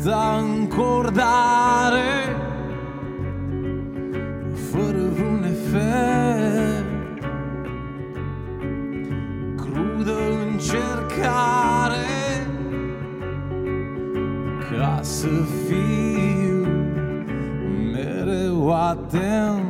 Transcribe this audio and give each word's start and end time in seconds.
Atâta 0.00 0.44
încordare 0.48 2.36
Fără 4.70 5.08
vreun 5.14 5.44
efect. 5.44 7.22
Crudă 9.56 10.18
încercare 10.50 12.06
Ca 14.70 14.98
să 15.02 15.28
fiu 15.66 16.66
mereu 17.92 18.72
atent 18.72 19.69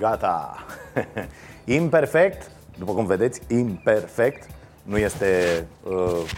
Gata! 0.00 0.54
Imperfect, 1.64 2.50
după 2.78 2.92
cum 2.92 3.06
vedeți, 3.06 3.40
imperfect. 3.48 4.48
Nu 4.82 4.98
este 4.98 5.64
uh, 5.82 5.92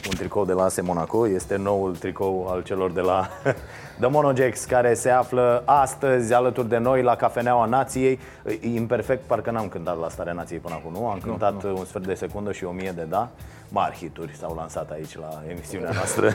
un 0.09 0.17
tricou 0.17 0.45
de 0.45 0.53
la 0.53 0.63
AS 0.63 0.81
Monaco, 0.81 1.29
este 1.29 1.57
noul 1.57 1.97
tricou 1.97 2.49
al 2.49 2.63
celor 2.63 2.91
de 2.91 3.01
la 3.01 3.29
The 4.01 4.09
Monogex, 4.09 4.65
care 4.65 4.95
se 4.95 5.11
află 5.11 5.63
astăzi 5.65 6.33
alături 6.33 6.69
de 6.69 6.79
noi 6.79 7.03
la 7.03 7.17
Cafeneaua 7.17 7.65
Nației. 7.65 8.19
Imperfect, 8.61 9.23
parcă 9.23 9.51
n-am 9.51 9.69
cântat 9.69 9.99
la 10.01 10.09
Starea 10.09 10.33
Nației 10.33 10.59
până 10.59 10.75
acum, 10.75 10.93
nu? 10.93 11.09
Am 11.09 11.19
cântat 11.19 11.63
nu. 11.63 11.79
un 11.79 11.85
sfert 11.85 12.07
de 12.07 12.15
secundă 12.15 12.53
și 12.53 12.65
o 12.65 12.71
mie 12.71 12.93
de 12.97 13.07
da. 13.09 13.29
Mari 13.69 13.97
hituri 13.97 14.37
s-au 14.37 14.55
lansat 14.55 14.91
aici 14.91 15.19
la 15.19 15.43
emisiunea 15.49 15.91
noastră. 15.95 16.33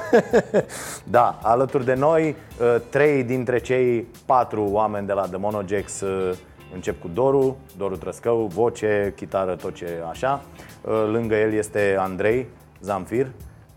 da, 1.18 1.40
alături 1.42 1.86
de 1.86 1.94
noi, 1.94 2.36
uh, 2.62 2.76
trei 2.90 3.24
dintre 3.24 3.60
cei 3.60 4.08
patru 4.26 4.68
oameni 4.72 5.08
de 5.08 5.14
la 5.14 5.22
The 5.22 5.38
Monogex 5.38 6.02
uh, 6.02 6.38
Încep 6.74 7.02
cu 7.02 7.08
Doru, 7.14 7.58
Doru 7.78 7.98
Trăscău, 7.98 8.46
voce, 8.46 9.14
chitară, 9.16 9.56
tot 9.56 9.74
ce 9.74 9.88
așa. 10.10 10.42
Uh, 10.82 10.92
Lângă 11.12 11.36
el 11.36 11.54
este 11.54 11.96
Andrei 12.00 12.48
Zamfir, 12.82 13.28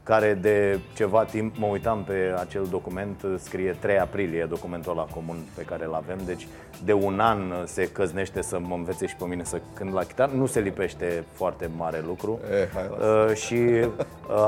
care 0.02 0.34
de 0.34 0.78
ceva 0.94 1.25
timp 1.25 1.56
mă 1.56 1.66
uitam 1.66 2.04
pe 2.04 2.34
acel 2.38 2.66
document, 2.70 3.22
uh, 3.22 3.34
scrie 3.38 3.76
3 3.81 3.98
aprilie 3.98 4.44
documentul 4.44 4.92
ăla 4.92 5.02
comun 5.02 5.37
pe 5.56 5.62
care 5.62 5.84
îl 5.84 5.94
avem, 5.94 6.19
deci 6.25 6.46
de 6.84 6.92
un 6.92 7.20
an 7.20 7.38
uh, 7.38 7.62
se 7.64 7.88
căznește 7.88 8.42
să 8.42 8.58
mă 8.58 8.75
învețe 8.75 9.06
și 9.06 9.16
pe 9.16 9.25
mine 9.25 9.44
să 9.44 9.60
cânt 9.75 9.92
la 9.92 10.04
chitară, 10.04 10.32
nu 10.34 10.46
se 10.46 10.60
lipește 10.60 11.25
foarte 11.32 11.70
mare 11.76 12.02
lucru. 12.06 12.38
Eh, 12.50 12.69
hai, 12.75 12.88
lasă. 12.90 13.26
Uh, 13.28 13.34
și 13.34 13.54
uh, 13.54 13.87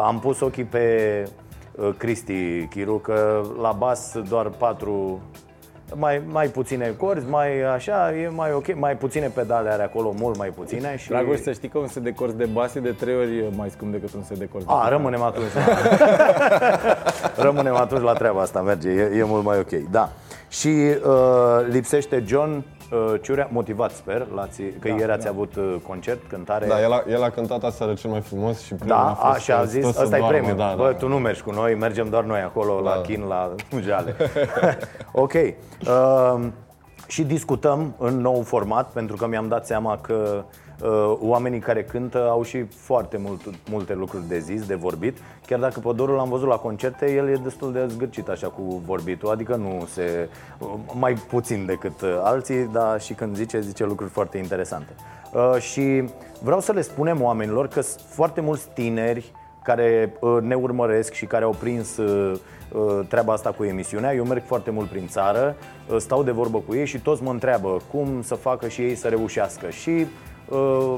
am 0.05 0.21
pus 0.21 0.41
ochii 0.41 0.65
pe 0.65 1.29
uh, 1.75 1.95
Cristi 1.97 2.67
Chiru, 2.67 2.99
că 2.99 3.43
la 3.61 3.73
bas 3.73 4.19
doar 4.29 4.49
patru 4.49 5.21
mai, 5.95 6.23
mai 6.27 6.47
puține 6.47 6.95
corzi, 6.97 7.29
mai 7.29 7.63
așa, 7.63 8.15
e 8.17 8.29
mai 8.29 8.53
ok, 8.53 8.75
mai 8.75 8.97
puține 8.97 9.27
pedale 9.27 9.69
are 9.69 9.83
acolo, 9.83 10.15
mult 10.19 10.37
mai 10.39 10.49
puține 10.49 10.97
și... 10.97 11.09
Dragoș, 11.09 11.39
să 11.39 11.53
știi 11.53 11.69
că 11.69 11.79
un 11.79 11.87
set 11.87 12.03
de 12.03 12.13
corzi 12.13 12.37
de 12.37 12.45
bas 12.45 12.75
e 12.75 12.81
de 12.81 12.91
trei 12.91 13.17
ori 13.17 13.45
mai 13.57 13.71
scump 13.71 13.93
decât 13.93 14.15
un 14.15 14.23
set 14.23 14.39
de 14.39 14.49
corzi 14.53 14.67
de 14.67 14.73
A, 14.73 14.77
chitară. 14.77 14.97
rămânem 14.97 15.23
atunci 15.23 15.53
la... 15.55 15.63
rămânem 17.47 17.75
atunci 17.75 18.03
la 18.03 18.13
treaba 18.13 18.41
asta, 18.41 18.61
merge, 18.61 18.89
e, 18.89 19.17
e 19.19 19.25
mult 19.25 19.45
mai 19.45 19.59
ok, 19.59 19.91
da. 19.91 20.11
Și 20.49 20.69
uh, 20.69 21.67
lipsește 21.69 22.23
John 22.27 22.51
uh, 22.51 22.63
Ciurea, 23.21 23.49
motivat 23.53 23.91
sper, 23.91 24.27
l-ați, 24.35 24.63
că 24.63 24.89
da, 24.89 24.95
ieri 24.95 25.11
ați 25.13 25.25
da. 25.25 25.31
avut 25.31 25.57
uh, 25.57 25.75
concert, 25.89 26.21
cântare 26.29 26.67
Da, 26.67 26.81
el 26.83 26.93
a, 26.93 27.03
el 27.09 27.23
a 27.23 27.31
cântat 27.31 27.63
aseară 27.65 27.95
cel 27.95 28.11
mai 28.11 28.21
frumos 28.21 28.61
și 28.61 28.75
primul 28.75 28.95
a 28.97 29.05
Da, 29.05 29.15
fost 29.15 29.37
așa 29.37 29.57
a 29.57 29.61
că 29.61 29.67
zis, 29.67 29.85
stă 29.85 29.93
să 29.93 30.03
ăsta 30.03 30.17
e 30.17 30.19
doarmă, 30.19 30.39
premiu. 30.39 30.57
Da, 30.57 30.75
Bă, 30.77 30.85
da, 30.91 30.93
tu 30.93 31.09
nu 31.09 31.19
mergi 31.19 31.43
cu 31.43 31.51
noi, 31.51 31.75
mergem 31.75 32.09
doar 32.09 32.25
noi 32.25 32.41
acolo 32.41 32.81
la 32.81 32.95
Da. 32.95 33.01
chin, 33.01 33.25
la 33.29 33.55
jale. 33.87 34.17
ok. 35.13 35.33
Uh, 35.33 36.47
și 37.07 37.23
discutăm 37.23 37.95
în 37.99 38.21
nou 38.21 38.43
format, 38.43 38.91
pentru 38.91 39.17
că 39.17 39.27
mi-am 39.27 39.49
dat 39.49 39.67
seama 39.67 39.99
că 39.99 40.15
uh, 40.37 40.43
oamenii 41.21 41.59
care 41.59 41.85
cântă 41.85 42.29
au 42.29 42.43
și 42.43 42.63
foarte 42.63 43.17
mult, 43.17 43.41
multe 43.71 43.95
lucruri 43.95 44.29
de 44.29 44.39
zis, 44.39 44.67
de 44.67 44.75
vorbit. 44.75 45.19
Chiar 45.47 45.59
dacă 45.59 45.81
pe 45.81 45.93
Doru 45.95 46.15
l-am 46.15 46.29
văzut 46.29 46.49
la 46.49 46.57
concerte, 46.57 47.13
el 47.13 47.29
e 47.29 47.41
destul 47.43 47.73
de 47.73 47.87
zgârcit 47.87 48.29
așa 48.29 48.47
cu 48.47 48.83
vorbitul, 48.87 49.31
adică 49.31 49.55
nu 49.55 49.87
se... 49.93 50.29
mai 50.99 51.15
puțin 51.15 51.67
decât 51.67 52.01
uh, 52.01 52.21
alții, 52.23 52.69
dar 52.73 53.01
și 53.01 53.15
când 53.15 53.37
zice, 53.37 53.61
zice 53.61 53.85
lucruri 53.85 54.11
foarte 54.11 54.39
interesante. 54.39 54.95
Uh, 55.33 55.61
și 55.61 56.05
vreau 56.43 56.61
să 56.61 56.73
le 56.73 56.81
spunem 56.81 57.23
oamenilor 57.23 57.69
că 57.69 57.81
sunt 57.81 58.01
foarte 58.09 58.41
mulți 58.41 58.69
tineri 58.75 59.33
care 59.63 60.13
uh, 60.21 60.39
ne 60.41 60.55
urmăresc 60.55 61.13
și 61.13 61.27
care 61.27 61.45
au 61.45 61.55
prins 61.59 61.97
uh, 61.97 62.39
uh, 62.73 63.07
treaba 63.09 63.33
asta 63.33 63.51
cu 63.51 63.65
emisiunea. 63.65 64.15
Eu 64.15 64.25
merg 64.25 64.43
foarte 64.47 64.71
mult 64.71 64.89
prin 64.89 65.07
țară, 65.09 65.57
uh, 65.91 65.97
stau 65.99 66.23
de 66.23 66.31
vorbă 66.31 66.59
cu 66.67 66.75
ei 66.75 66.87
și 66.87 66.99
toți 66.99 67.23
mă 67.23 67.31
întreabă 67.31 67.77
cum 67.91 68.23
să 68.23 68.35
facă 68.35 68.69
și 68.69 68.81
ei 68.81 68.95
să 68.95 69.09
reușească. 69.09 69.71
Și 69.71 69.91
uh, 69.91 70.07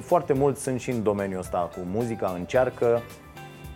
foarte 0.01 0.33
mulți 0.33 0.63
sunt 0.63 0.81
și 0.81 0.91
în 0.91 1.03
domeniul 1.03 1.39
ăsta 1.39 1.71
cu 1.75 1.81
muzica, 1.93 2.35
încearcă. 2.37 3.03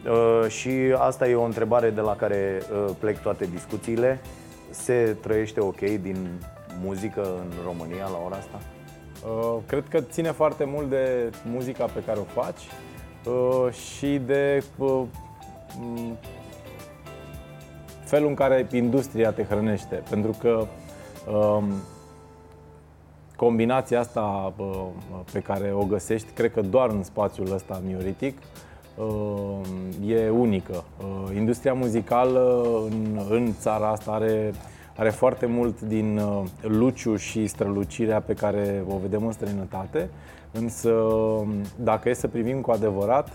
Uh, 0.07 0.49
și 0.49 0.71
asta 0.99 1.29
e 1.29 1.35
o 1.35 1.43
întrebare 1.43 1.91
de 1.91 2.01
la 2.01 2.17
care 2.17 2.63
uh, 2.73 2.95
plec 2.99 3.23
toate 3.23 3.49
discuțiile. 3.53 4.21
Se 4.71 5.17
trăiește 5.21 5.61
ok 5.61 5.79
din 5.81 6.29
muzică 6.83 7.21
în 7.21 7.53
România 7.65 8.09
la 8.09 8.23
ora 8.27 8.37
asta? 8.37 8.61
Uh, 9.27 9.59
cred 9.67 9.85
că 9.89 10.01
ține 10.01 10.31
foarte 10.31 10.65
mult 10.65 10.89
de 10.89 11.31
muzica 11.51 11.85
pe 11.85 12.03
care 12.07 12.19
o 12.19 12.41
faci 12.43 12.61
uh, 13.25 13.73
și 13.73 14.19
de 14.27 14.65
uh, 14.77 15.03
m, 15.79 16.17
felul 18.05 18.29
în 18.29 18.35
care 18.35 18.67
industria 18.73 19.31
te 19.31 19.43
hrănește. 19.43 20.03
Pentru 20.11 20.37
că 20.41 20.67
um, 21.33 21.73
combinația 23.39 24.01
asta 24.01 24.55
uh, 24.57 24.87
pe 25.33 25.41
care 25.41 25.73
o 25.73 25.85
găsești, 25.85 26.33
cred 26.33 26.53
că 26.53 26.61
doar 26.61 26.91
în 26.91 27.03
spațiul 27.03 27.53
ăsta 27.53 27.83
mioritic, 27.87 28.39
uh, 28.97 30.09
e 30.09 30.29
unică. 30.29 30.85
Uh, 30.99 31.37
Industria 31.37 31.73
muzicală 31.73 32.63
în, 32.91 33.21
în 33.31 33.53
țara 33.61 33.89
asta 33.89 34.11
are, 34.11 34.53
are 34.97 35.11
foarte 35.11 35.47
mult 35.47 35.81
din 35.81 36.19
uh, 36.19 36.43
luciu 36.61 37.17
și 37.17 37.47
strălucirea 37.47 38.21
pe 38.21 38.35
care 38.35 38.85
o 38.89 38.97
vedem 38.97 39.27
în 39.27 39.33
străinătate, 39.33 40.11
însă 40.53 40.95
dacă 41.77 42.09
e 42.09 42.13
să 42.13 42.29
privim 42.29 42.61
cu 42.61 42.71
adevărat, 42.71 43.29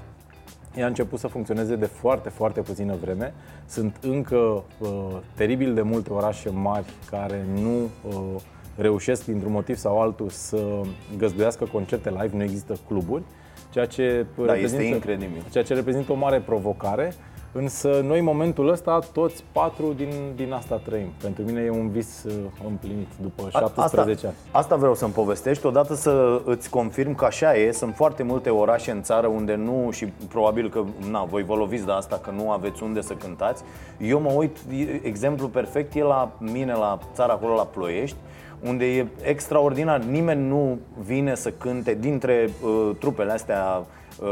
ea 0.76 0.84
a 0.86 0.88
început 0.88 1.20
să 1.20 1.28
funcționeze 1.28 1.76
de 1.76 1.86
foarte, 1.86 2.30
foarte 2.30 2.62
puțină 2.62 2.96
vreme. 3.02 3.34
Sunt 3.66 3.98
încă 4.02 4.64
uh, 4.80 4.90
teribil 5.36 5.74
de 5.74 5.82
multe 5.82 6.14
orașe 6.14 6.50
mari 6.50 6.86
care 7.10 7.46
nu 7.62 7.90
uh, 8.08 8.42
reușesc 8.75 9.25
dintr-un 9.25 9.52
motiv 9.52 9.75
sau 9.78 10.02
altul 10.02 10.30
să 10.30 10.81
găzduiască 11.18 11.66
concerte 11.72 12.10
live, 12.10 12.38
nu 12.38 12.44
există 12.44 12.75
cluburi, 12.88 13.24
ceea 13.70 13.86
ce, 13.86 14.25
Da, 14.46 14.56
este 14.56 14.84
incredibil. 14.84 15.44
ceea 15.52 15.64
ce 15.64 15.74
reprezintă 15.74 16.12
o 16.12 16.16
mare 16.16 16.40
provocare. 16.40 17.14
Însă 17.56 18.02
noi 18.04 18.20
în 18.20 18.26
momentul 18.26 18.70
ăsta 18.70 19.00
toți 19.14 19.44
patru 19.52 19.94
din, 19.94 20.10
din 20.36 20.52
asta 20.52 20.76
trăim. 20.76 21.08
Pentru 21.22 21.44
mine 21.44 21.62
e 21.62 21.70
un 21.70 21.90
vis 21.90 22.24
uh, 22.24 22.34
împlinit 22.68 23.08
după 23.22 23.50
17 23.50 24.12
asta, 24.12 24.28
ani. 24.28 24.36
Asta 24.52 24.76
vreau 24.76 24.96
să-mi 24.96 25.12
povestești. 25.12 25.66
Odată 25.66 25.96
să 25.96 26.42
îți 26.46 26.70
confirm 26.70 27.16
că 27.16 27.26
așa 27.26 27.56
e. 27.56 27.72
Sunt 27.72 27.96
foarte 27.96 28.24
multe 28.24 28.50
orașe 28.50 28.92
în 28.92 29.02
țară 29.02 29.28
unde 29.28 29.56
nu, 29.56 29.90
și 29.92 30.06
probabil 30.06 30.70
că, 30.70 30.84
na, 31.12 31.24
voi 31.24 31.44
vă 31.44 31.56
loviți 31.56 31.86
de 31.86 31.92
asta, 31.92 32.20
că 32.24 32.32
nu 32.32 32.52
aveți 32.52 32.84
unde 32.84 33.02
să 33.02 33.14
cântați. 33.14 33.64
Eu 33.98 34.20
mă 34.20 34.32
uit, 34.32 34.58
e- 34.58 35.08
exemplu 35.08 35.48
perfect 35.48 35.96
e 35.96 36.04
la 36.04 36.32
mine, 36.40 36.74
la 36.74 37.00
țara 37.14 37.34
acolo, 37.34 37.56
la 37.56 37.66
Ploiești, 37.66 38.18
unde 38.64 38.86
e 38.86 39.08
extraordinar. 39.22 40.00
Nimeni 40.00 40.48
nu 40.48 40.80
vine 41.06 41.36
să 41.36 41.52
cânte 41.52 41.94
dintre 41.94 42.50
uh, 42.64 42.92
trupele 43.00 43.32
astea 43.32 43.64
uh, 43.80 43.86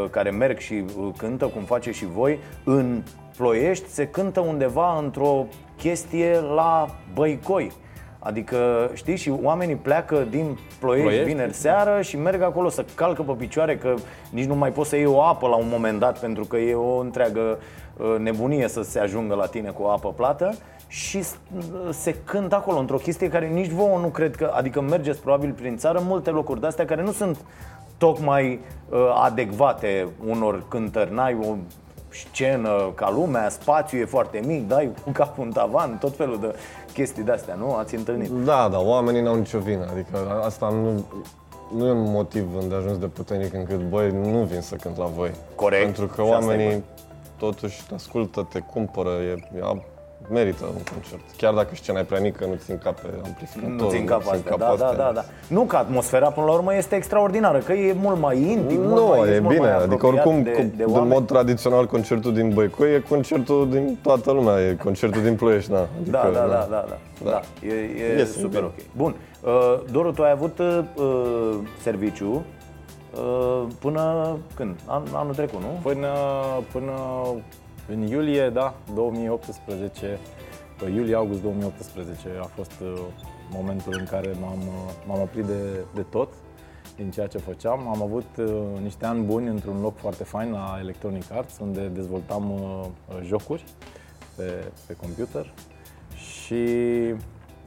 care 0.09 0.29
merg 0.29 0.57
și 0.57 0.73
uh, 0.97 1.07
cântă, 1.17 1.45
cum 1.45 1.61
face 1.63 1.91
și 1.91 2.05
voi, 2.05 2.39
în 2.63 3.01
Ploiești 3.37 3.89
se 3.89 4.07
cântă 4.07 4.39
undeva 4.39 4.97
într-o 4.97 5.45
chestie 5.77 6.39
la 6.55 6.89
Băicoi. 7.13 7.71
Adică, 8.23 8.89
știi, 8.93 9.15
și 9.15 9.33
oamenii 9.41 9.75
pleacă 9.75 10.27
din 10.29 10.57
Ploiești, 10.79 11.07
Ploiești? 11.07 11.31
vineri 11.31 11.53
seară 11.53 12.01
și 12.01 12.17
merg 12.17 12.41
acolo 12.41 12.69
să 12.69 12.85
calcă 12.95 13.21
pe 13.21 13.31
picioare 13.31 13.77
că 13.77 13.93
nici 14.31 14.45
nu 14.45 14.55
mai 14.55 14.71
poți 14.71 14.89
să 14.89 14.95
iei 14.95 15.05
o 15.05 15.21
apă 15.21 15.47
la 15.47 15.55
un 15.55 15.67
moment 15.71 15.99
dat 15.99 16.19
pentru 16.19 16.43
că 16.45 16.57
e 16.57 16.73
o 16.75 16.97
întreagă 16.99 17.59
uh, 17.97 18.15
nebunie 18.19 18.67
să 18.67 18.81
se 18.81 18.99
ajungă 18.99 19.35
la 19.35 19.45
tine 19.45 19.69
cu 19.69 19.83
o 19.83 19.89
apă 19.89 20.09
plată 20.15 20.53
și 20.87 21.21
s- 21.21 21.37
se 21.89 22.15
cântă 22.23 22.55
acolo 22.55 22.77
într-o 22.79 22.97
chestie 22.97 23.29
care 23.29 23.47
nici 23.47 23.69
vouă 23.71 23.99
nu 23.99 24.07
cred 24.07 24.35
că, 24.35 24.51
adică 24.55 24.81
mergeți 24.81 25.21
probabil 25.21 25.51
prin 25.51 25.77
țară 25.77 25.97
în 25.97 26.05
multe 26.07 26.29
locuri 26.29 26.59
de 26.59 26.67
astea 26.67 26.85
care 26.85 27.01
nu 27.01 27.11
sunt 27.11 27.37
tocmai 28.01 28.59
uh, 28.89 28.99
adecvate 29.23 30.07
unor 30.27 30.63
cântări. 30.67 31.13
N-ai 31.13 31.37
o 31.49 31.55
scenă 32.09 32.91
ca 32.95 33.11
lumea, 33.11 33.49
spațiul 33.49 34.01
e 34.01 34.05
foarte 34.05 34.41
mic, 34.45 34.67
dai 34.67 34.91
cu 35.03 35.11
capul 35.11 35.43
în 35.43 35.51
tavan, 35.51 35.97
tot 35.97 36.15
felul 36.15 36.39
de 36.39 36.55
chestii 36.93 37.23
de 37.23 37.31
astea, 37.31 37.55
nu? 37.55 37.73
Ați 37.73 37.95
întâlnit? 37.95 38.29
Da, 38.29 38.67
da, 38.71 38.79
oamenii 38.79 39.21
n-au 39.21 39.35
nicio 39.35 39.59
vină. 39.59 39.87
Adică 39.91 40.41
asta 40.43 40.69
nu, 40.69 41.05
nu 41.77 41.87
e 41.87 41.91
un 41.91 42.11
motiv 42.11 42.45
îndeajuns 42.59 42.97
de 42.97 43.05
puternic 43.05 43.53
încât, 43.53 43.89
băi, 43.89 44.11
nu 44.11 44.43
vin 44.43 44.61
să 44.61 44.75
cânt 44.75 44.97
la 44.97 45.05
voi. 45.05 45.31
Corect. 45.55 45.83
Pentru 45.83 46.05
că 46.05 46.21
Și 46.21 46.29
asta 46.31 46.43
e 46.43 46.47
oamenii 46.47 46.83
totuși 47.37 47.85
te 47.87 47.93
ascultă, 47.93 48.47
te 48.51 48.59
cumpără, 48.59 49.09
e, 49.09 49.57
e, 49.57 49.61
merită 50.31 50.65
un 50.65 50.81
concert. 50.93 51.21
Chiar 51.37 51.53
dacă 51.53 51.69
scena 51.73 51.99
e 51.99 52.03
prea 52.03 52.19
mică, 52.19 52.45
nu 52.45 52.53
țin 52.65 52.77
cap 52.83 52.99
pe 52.99 53.07
amplificator. 53.25 53.69
Nu 53.69 53.89
țin 53.89 54.05
cap 54.05 54.21
astea, 54.31 54.55
da, 54.57 54.57
da, 54.57 54.71
astea. 54.85 54.93
da, 55.05 55.11
da. 55.13 55.23
Nu 55.47 55.61
că 55.61 55.75
atmosfera 55.75 56.29
până 56.29 56.45
la 56.45 56.51
urmă 56.51 56.75
este 56.75 56.95
extraordinară, 56.95 57.57
că 57.57 57.73
e 57.73 57.93
mult 57.93 58.19
mai 58.19 58.37
intim, 58.37 58.79
mult 58.81 58.95
Nu, 59.01 59.05
mai, 59.05 59.19
e 59.27 59.29
ești 59.31 59.41
mult 59.41 59.55
bine, 59.55 59.67
mai 59.67 59.75
adică 59.83 59.93
apropiat 59.93 60.25
oricum, 60.25 60.43
de, 60.43 60.51
cu- 60.51 60.71
de 60.77 60.83
în 60.83 60.91
oameni. 60.91 61.11
mod 61.13 61.25
tradițional, 61.27 61.85
concertul 61.85 62.33
din 62.33 62.49
Băicoi 62.53 62.93
e 62.93 62.99
concertul 63.09 63.69
din 63.69 63.97
toată 64.01 64.31
lumea, 64.31 64.59
e 64.67 64.77
concertul 64.83 65.21
din 65.21 65.35
Ploiești, 65.35 65.71
na. 65.71 65.79
Adică, 65.79 66.09
Da, 66.11 66.29
da, 66.33 66.39
na. 66.39 66.47
da, 66.47 66.47
da, 66.47 66.65
da, 66.69 66.85
da. 67.23 67.29
Da. 67.31 67.41
E, 67.67 67.73
e 68.15 68.19
E 68.19 68.25
super 68.25 68.49
bine. 68.49 68.63
ok. 68.65 68.73
Bun. 68.95 69.15
Uh, 69.43 69.79
Doru, 69.91 70.11
tu 70.11 70.21
ai 70.23 70.31
avut 70.31 70.59
uh, 70.59 70.79
serviciu 71.81 72.43
uh, 73.15 73.63
până 73.79 74.37
când? 74.55 74.75
An, 74.85 75.01
anul 75.13 75.33
trecut, 75.33 75.59
nu? 75.59 75.79
Până, 75.83 76.07
până 76.71 76.91
în 77.91 78.01
iulie, 78.01 78.49
da, 78.49 78.75
2018, 78.93 80.19
pe 80.77 80.89
iulie-august 80.89 81.41
2018 81.41 82.27
a 82.41 82.43
fost 82.43 82.71
uh, 82.81 82.99
momentul 83.51 83.95
în 83.99 84.05
care 84.05 84.31
m-am, 84.41 84.59
uh, 84.59 84.93
m-am 85.07 85.21
oprit 85.21 85.45
de, 85.45 85.85
de 85.93 86.01
tot 86.01 86.33
din 86.95 87.11
ceea 87.11 87.27
ce 87.27 87.37
făceam. 87.37 87.87
Am 87.87 88.01
avut 88.01 88.27
uh, 88.37 88.79
niște 88.81 89.05
ani 89.05 89.23
buni 89.23 89.47
într-un 89.47 89.81
loc 89.81 89.97
foarte 89.97 90.23
fain 90.23 90.51
la 90.51 90.77
Electronic 90.79 91.31
Arts, 91.31 91.57
unde 91.59 91.87
dezvoltam 91.87 92.51
uh, 92.51 92.85
uh, 93.09 93.25
jocuri 93.25 93.63
pe, 94.35 94.71
pe 94.87 94.93
computer 94.93 95.53
și 96.15 96.63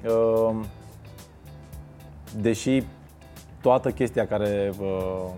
uh, 0.04 0.54
deși 2.40 2.82
toată 3.60 3.90
chestia 3.90 4.26
care 4.26 4.72
uh, 4.80 5.30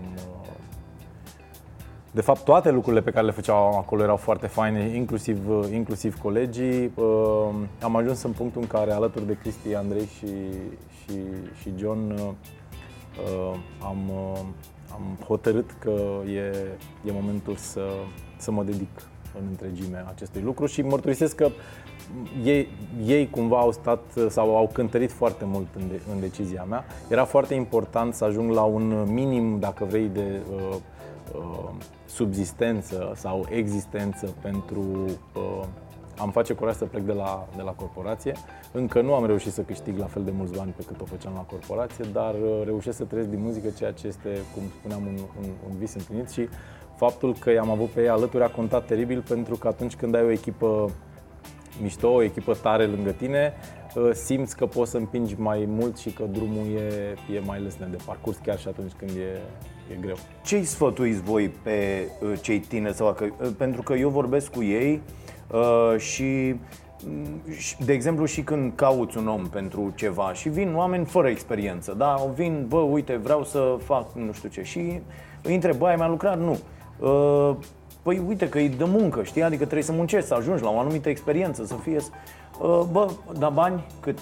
de 2.17 2.23
fapt, 2.23 2.43
toate 2.43 2.71
lucrurile 2.71 3.01
pe 3.01 3.11
care 3.11 3.25
le 3.25 3.31
făceau 3.31 3.77
acolo 3.77 4.03
erau 4.03 4.15
foarte 4.15 4.47
faine, 4.47 4.95
inclusiv, 4.95 5.37
inclusiv 5.73 6.19
colegii. 6.21 6.91
Uh, 6.95 7.49
Am 7.81 7.95
ajuns 7.95 8.23
în 8.23 8.31
punctul 8.31 8.61
în 8.61 8.67
care, 8.67 8.91
alături 8.91 9.27
de 9.27 9.37
Cristi, 9.41 9.75
Andrei 9.75 10.05
și, 10.17 10.27
și, 11.03 11.19
și 11.61 11.73
John, 11.77 12.11
uh, 12.11 12.19
uh, 12.19 13.57
am, 13.83 13.97
uh, 14.09 14.39
am 14.93 15.25
hotărât 15.27 15.71
că 15.79 15.91
e, 16.25 16.53
e 17.05 17.11
momentul 17.11 17.55
să, 17.55 17.81
să 18.37 18.51
mă 18.51 18.63
dedic 18.63 18.89
în 19.39 19.45
întregime 19.49 20.05
acestui 20.07 20.41
lucru 20.41 20.65
și 20.65 20.81
mărturisesc 20.81 21.35
că 21.35 21.49
ei, 22.43 22.67
ei 23.05 23.29
cumva 23.29 23.59
au 23.59 23.71
stat 23.71 24.01
sau 24.29 24.57
au 24.57 24.69
cântărit 24.73 25.11
foarte 25.11 25.45
mult 25.45 25.67
în, 25.75 25.87
de, 25.87 26.01
în 26.13 26.19
decizia 26.19 26.65
mea. 26.69 26.85
Era 27.09 27.25
foarte 27.25 27.53
important 27.53 28.13
să 28.13 28.23
ajung 28.23 28.51
la 28.51 28.63
un 28.63 29.13
minim, 29.13 29.59
dacă 29.59 29.85
vrei, 29.85 30.07
de 30.07 30.41
uh, 30.55 30.75
uh, 31.35 31.69
subzistență 32.07 33.11
sau 33.15 33.45
existență 33.49 34.35
pentru 34.41 35.05
uh, 35.35 35.65
am 36.17 36.31
face 36.31 36.53
curaj 36.53 36.75
să 36.75 36.85
plec 36.85 37.03
de 37.03 37.13
la, 37.13 37.47
de 37.55 37.61
la 37.61 37.71
corporație. 37.71 38.33
Încă 38.71 39.01
nu 39.01 39.13
am 39.13 39.25
reușit 39.25 39.51
să 39.51 39.61
câștig 39.61 39.97
la 39.97 40.05
fel 40.05 40.23
de 40.23 40.31
mulți 40.31 40.57
bani 40.57 40.73
pe 40.77 40.83
cât 40.83 41.01
o 41.01 41.05
făceam 41.05 41.33
la 41.33 41.41
corporație, 41.41 42.05
dar 42.13 42.33
uh, 42.33 42.61
reușesc 42.65 42.97
să 42.97 43.03
trăiesc 43.03 43.29
din 43.29 43.41
muzică, 43.41 43.69
ceea 43.77 43.91
ce 43.91 44.07
este, 44.07 44.29
cum 44.53 44.63
spuneam, 44.79 45.01
un, 45.01 45.17
un, 45.41 45.49
un 45.69 45.77
vis 45.77 45.93
împlinit 45.93 46.29
și 46.29 46.49
faptul 46.95 47.35
că 47.39 47.51
i-am 47.51 47.69
avut 47.69 47.87
pe 47.87 48.01
ei 48.01 48.09
alături 48.09 48.43
a 48.43 48.49
contat 48.49 48.85
teribil 48.85 49.21
pentru 49.21 49.55
că 49.55 49.67
atunci 49.67 49.95
când 49.95 50.15
ai 50.15 50.23
o 50.23 50.31
echipă 50.31 50.89
mișto, 51.81 52.09
o 52.09 52.23
echipă 52.23 52.53
tare 52.53 52.85
lângă 52.85 53.11
tine, 53.11 53.53
uh, 53.95 54.09
simți 54.13 54.55
că 54.55 54.65
poți 54.65 54.91
să 54.91 54.97
împingi 54.97 55.35
mai 55.37 55.65
mult 55.67 55.97
și 55.97 56.09
că 56.09 56.23
drumul 56.23 56.65
e, 56.75 57.15
e 57.35 57.39
mai 57.39 57.61
lesne 57.61 57.87
de 57.91 57.97
parcurs 58.05 58.37
chiar 58.37 58.59
și 58.59 58.67
atunci 58.67 58.91
când 58.97 59.11
e, 59.11 59.41
e 59.91 59.97
greu. 60.01 60.15
Ce-i 60.43 60.63
sfătuiți 60.63 61.21
voi 61.21 61.51
pe 61.63 62.07
uh, 62.21 62.33
cei 62.41 62.59
tineri 62.59 62.95
să 62.95 63.03
facă? 63.03 63.33
Uh, 63.41 63.49
Pentru 63.57 63.81
că 63.81 63.93
eu 63.93 64.09
vorbesc 64.09 64.51
cu 64.51 64.63
ei 64.63 65.01
uh, 65.51 65.99
și, 65.99 66.55
mm, 67.05 67.51
și, 67.57 67.75
de 67.85 67.93
exemplu, 67.93 68.25
și 68.25 68.41
când 68.41 68.71
cauți 68.75 69.17
un 69.17 69.27
om 69.27 69.47
pentru 69.47 69.93
ceva 69.95 70.33
și 70.33 70.49
vin 70.49 70.75
oameni 70.75 71.05
fără 71.05 71.27
experiență, 71.27 71.93
da? 71.97 72.15
Vin, 72.35 72.65
bă, 72.67 72.77
uite, 72.77 73.15
vreau 73.15 73.43
să 73.43 73.77
fac 73.83 74.13
nu 74.13 74.31
știu 74.31 74.49
ce 74.49 74.63
și 74.63 74.99
îi 75.41 75.53
întreb, 75.53 75.77
bă, 75.77 75.87
ai 75.87 75.95
mai 75.95 76.09
lucrat? 76.09 76.39
Nu. 76.39 76.59
Uh, 76.99 77.55
Păi 78.01 78.21
uite 78.27 78.49
că 78.49 78.59
e 78.59 78.67
de 78.67 78.83
muncă, 78.83 79.23
știi? 79.23 79.43
Adică 79.43 79.63
trebuie 79.63 79.83
să 79.83 79.91
muncești, 79.91 80.27
să 80.27 80.33
ajungi 80.33 80.63
la 80.63 80.69
o 80.69 80.79
anumită 80.79 81.09
experiență, 81.09 81.65
să 81.65 81.73
fie... 81.73 81.97
Uh, 82.61 82.81
Bă, 82.91 83.11
da 83.39 83.49
bani? 83.49 83.85
Cât... 83.99 84.19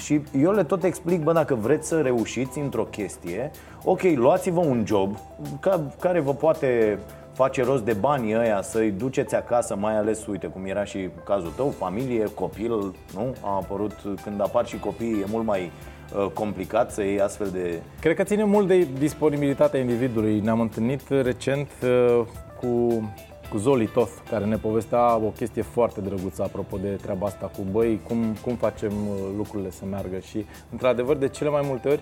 uh, 0.00 0.06
și 0.06 0.20
eu 0.42 0.52
le 0.52 0.64
tot 0.64 0.84
explic, 0.84 1.22
bă, 1.22 1.32
dacă 1.32 1.54
vreți 1.54 1.88
să 1.88 2.00
reușiți 2.00 2.58
într-o 2.58 2.84
chestie, 2.84 3.50
ok, 3.84 4.02
luați-vă 4.02 4.60
un 4.60 4.84
job 4.86 5.16
ca, 5.60 5.80
care 6.00 6.20
vă 6.20 6.34
poate 6.34 6.98
face 7.32 7.62
rost 7.62 7.84
de 7.84 7.92
banii 7.92 8.36
ăia, 8.36 8.62
să-i 8.62 8.90
duceți 8.90 9.34
acasă, 9.34 9.76
mai 9.76 9.96
ales, 9.96 10.26
uite, 10.26 10.46
cum 10.46 10.64
era 10.64 10.84
și 10.84 11.08
cazul 11.24 11.52
tău, 11.56 11.68
familie, 11.68 12.24
copil, 12.34 12.94
nu? 13.14 13.34
A 13.40 13.54
apărut, 13.54 13.92
când 14.22 14.40
apar 14.40 14.66
și 14.66 14.78
copii, 14.78 15.20
e 15.20 15.24
mult 15.30 15.44
mai 15.46 15.70
uh, 16.14 16.30
complicat 16.34 16.92
să 16.92 17.02
iei 17.02 17.20
astfel 17.20 17.48
de... 17.52 17.80
Cred 18.00 18.16
că 18.16 18.22
ține 18.22 18.44
mult 18.44 18.66
de 18.66 18.86
disponibilitatea 18.98 19.80
individului. 19.80 20.40
Ne-am 20.40 20.60
întâlnit 20.60 21.08
recent 21.08 21.68
uh, 21.82 22.26
cu, 22.60 23.02
cu 23.50 23.56
Zoli 23.56 23.86
Toth, 23.86 24.12
care 24.30 24.44
ne 24.44 24.56
povestea 24.56 25.16
o 25.16 25.28
chestie 25.28 25.62
foarte 25.62 26.00
drăguță 26.00 26.42
apropo 26.42 26.76
de 26.76 26.88
treaba 26.88 27.26
asta 27.26 27.46
cu 27.46 27.62
băi, 27.70 28.00
cum, 28.08 28.36
cum 28.44 28.54
facem 28.54 28.92
uh, 28.92 29.16
lucrurile 29.36 29.70
să 29.70 29.84
meargă 29.84 30.18
și, 30.18 30.46
într-adevăr, 30.70 31.16
de 31.16 31.28
cele 31.28 31.50
mai 31.50 31.62
multe 31.64 31.88
ori, 31.88 32.00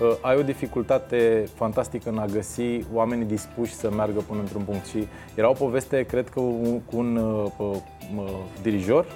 uh, 0.00 0.16
ai 0.20 0.36
o 0.36 0.42
dificultate 0.42 1.44
fantastică 1.54 2.08
în 2.10 2.18
a 2.18 2.24
găsi 2.26 2.80
oamenii 2.92 3.24
dispuși 3.24 3.72
să 3.74 3.90
meargă 3.90 4.20
până 4.28 4.40
într-un 4.40 4.62
punct. 4.62 4.86
Și 4.86 5.06
era 5.34 5.48
o 5.48 5.52
poveste, 5.52 6.02
cred 6.02 6.28
că, 6.28 6.40
un- 6.40 6.80
cu 6.90 6.96
un 6.96 7.16
uh, 7.16 7.44
uh, 7.58 7.76
uh, 8.16 8.30
dirijor 8.62 9.06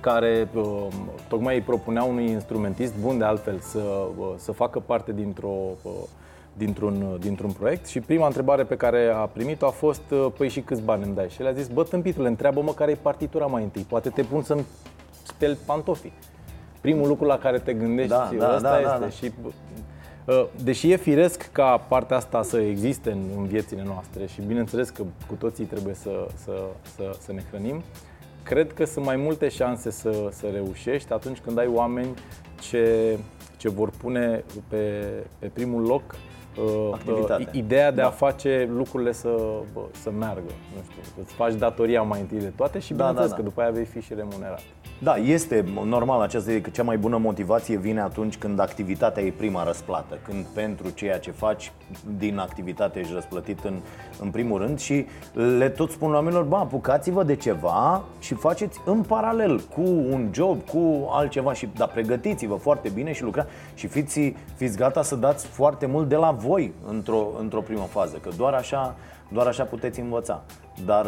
care 0.00 0.48
uh, 0.54 0.86
tocmai 1.28 1.54
îi 1.54 1.60
propunea 1.60 2.02
unui 2.02 2.30
instrumentist 2.30 2.94
bun 3.00 3.18
de 3.18 3.24
altfel 3.24 3.58
să, 3.58 3.78
uh, 4.18 4.26
să 4.36 4.52
facă 4.52 4.80
parte 4.80 5.12
dintr-o, 5.12 5.54
uh, 5.82 5.92
dintr-un, 6.58 7.02
uh, 7.12 7.20
dintr-un 7.20 7.52
proiect 7.52 7.86
și 7.86 8.00
prima 8.00 8.26
întrebare 8.26 8.64
pe 8.64 8.76
care 8.76 9.06
a 9.14 9.26
primit-o 9.26 9.66
a 9.66 9.70
fost 9.70 10.02
uh, 10.10 10.26
păi 10.36 10.48
și 10.48 10.60
câți 10.60 10.82
bani 10.82 11.04
îmi 11.04 11.14
dai? 11.14 11.28
Și 11.28 11.40
el 11.40 11.46
a 11.46 11.52
zis, 11.52 11.66
bă 11.66 11.84
tâmpitule, 11.84 12.28
întreabă-mă 12.28 12.72
care 12.72 12.90
e 12.90 12.94
partitura 12.94 13.46
mai 13.46 13.62
întâi, 13.62 13.82
poate 13.88 14.08
te 14.08 14.22
pun 14.22 14.42
să-mi 14.42 14.64
speli 15.22 15.58
pantofii. 15.66 16.12
Primul 16.80 17.08
lucru 17.08 17.24
la 17.24 17.38
care 17.38 17.58
te 17.58 17.72
gândești 17.72 18.10
Da, 18.10 18.30
da, 18.38 18.54
ăsta 18.54 18.70
da, 18.70 18.76
este 18.76 18.90
da, 18.90 18.98
da. 18.98 19.08
și 19.08 19.32
uh, 20.24 20.44
Deși 20.62 20.90
e 20.90 20.96
firesc 20.96 21.48
ca 21.52 21.84
partea 21.88 22.16
asta 22.16 22.42
să 22.42 22.58
existe 22.58 23.10
în, 23.10 23.22
în 23.36 23.46
viețile 23.46 23.82
noastre 23.86 24.26
și 24.26 24.40
bineînțeles 24.40 24.90
că 24.90 25.02
cu 25.26 25.34
toții 25.34 25.64
trebuie 25.64 25.94
să, 25.94 26.26
să, 26.44 26.52
să, 26.96 27.16
să 27.20 27.32
ne 27.32 27.42
hrănim, 27.50 27.82
cred 28.42 28.72
că 28.72 28.84
sunt 28.84 29.04
mai 29.04 29.16
multe 29.16 29.48
șanse 29.48 29.90
să, 29.90 30.28
să 30.30 30.46
reușești 30.52 31.12
atunci 31.12 31.38
când 31.38 31.58
ai 31.58 31.66
oameni 31.66 32.14
ce, 32.60 33.18
ce 33.56 33.68
vor 33.68 33.90
pune 33.90 34.44
pe, 34.68 35.04
pe 35.38 35.46
primul 35.46 35.82
loc 35.82 36.02
uh, 36.12 36.18
Activitatea. 36.92 37.46
uh, 37.50 37.54
ideea 37.58 37.90
de 37.90 38.00
Da. 38.00 38.06
a 38.06 38.10
face 38.10 38.68
lucrurile 38.76 39.12
să, 39.12 39.28
bă, 39.72 39.80
să 40.02 40.10
meargă. 40.18 40.50
Nu 40.76 40.82
știu, 40.90 41.22
îți 41.22 41.32
faci 41.32 41.54
datoria 41.54 42.02
mai 42.02 42.20
întâi 42.20 42.38
de 42.38 42.52
toate 42.56 42.78
și 42.78 42.88
Da, 42.92 42.96
bineînțeles 42.96 43.30
da, 43.30 43.36
da. 43.36 43.42
că 43.42 43.48
după 43.48 43.60
aia 43.60 43.70
vei 43.70 43.84
fi 43.84 44.00
și 44.00 44.14
remunerat. 44.14 44.60
Da, 45.02 45.16
este 45.16 45.64
normal 45.84 46.20
aceasta 46.20 46.50
e 46.52 46.60
că 46.60 46.70
cea 46.70 46.82
mai 46.82 46.96
bună 46.98 47.16
motivație 47.16 47.76
vine 47.76 48.00
atunci 48.00 48.36
când 48.36 48.60
activitatea 48.60 49.22
e 49.22 49.32
prima 49.36 49.64
răsplată, 49.64 50.18
când 50.28 50.44
pentru 50.44 50.90
ceea 50.90 51.18
ce 51.18 51.30
faci 51.30 51.72
din 52.18 52.38
activitate 52.38 52.98
ești 52.98 53.12
răsplătit 53.14 53.64
în, 53.64 53.74
în 54.20 54.30
primul 54.30 54.58
rând 54.58 54.78
și 54.78 55.06
le 55.58 55.68
tot 55.68 55.90
spun 55.90 56.14
oamenilor, 56.14 56.44
bă, 56.44 56.56
apucați-vă 56.56 57.22
de 57.22 57.36
ceva 57.36 58.02
și 58.18 58.34
faceți 58.34 58.80
în 58.84 59.02
paralel 59.02 59.60
cu 59.60 59.80
un 59.80 60.28
job, 60.32 60.58
cu 60.70 61.08
altceva 61.10 61.52
și 61.52 61.68
da, 61.76 61.86
pregătiți-vă 61.86 62.54
foarte 62.54 62.88
bine 62.88 63.12
și 63.12 63.22
lucrați 63.22 63.48
și 63.74 63.86
fiți, 63.86 64.20
fiți 64.56 64.76
gata 64.76 65.02
să 65.02 65.16
dați 65.16 65.46
foarte 65.46 65.86
mult 65.86 66.08
de 66.08 66.16
la 66.16 66.30
voi 66.30 66.47
într-o, 66.86 67.26
într-o 67.38 67.60
primă 67.60 67.84
fază, 67.84 68.16
că 68.16 68.30
doar 68.36 68.54
așa, 68.54 68.96
doar 69.28 69.46
așa 69.46 69.64
puteți 69.64 70.00
învăța. 70.00 70.42
Dar 70.84 71.06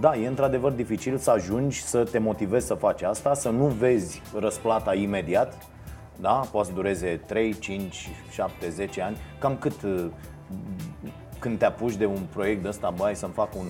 da, 0.00 0.16
e 0.16 0.26
într-adevăr 0.26 0.72
dificil 0.72 1.16
să 1.16 1.30
ajungi 1.30 1.82
să 1.82 2.04
te 2.04 2.18
motivezi 2.18 2.66
să 2.66 2.74
faci 2.74 3.02
asta, 3.02 3.34
să 3.34 3.48
nu 3.48 3.66
vezi 3.66 4.22
răsplata 4.38 4.94
imediat, 4.94 5.54
da? 6.20 6.42
Poate 6.52 6.68
să 6.68 6.74
dureze 6.74 7.20
3, 7.26 7.58
5, 7.58 8.08
7, 8.30 8.70
10 8.70 9.02
ani, 9.02 9.16
cam 9.38 9.56
cât 9.56 9.82
uh, 9.82 10.06
când 11.38 11.58
te 11.58 11.64
apuci 11.64 11.94
de 11.94 12.06
un 12.06 12.20
proiect 12.32 12.62
de 12.62 12.68
ăsta, 12.68 12.90
bai 12.90 13.16
să-mi 13.16 13.32
fac 13.32 13.54
un, 13.54 13.66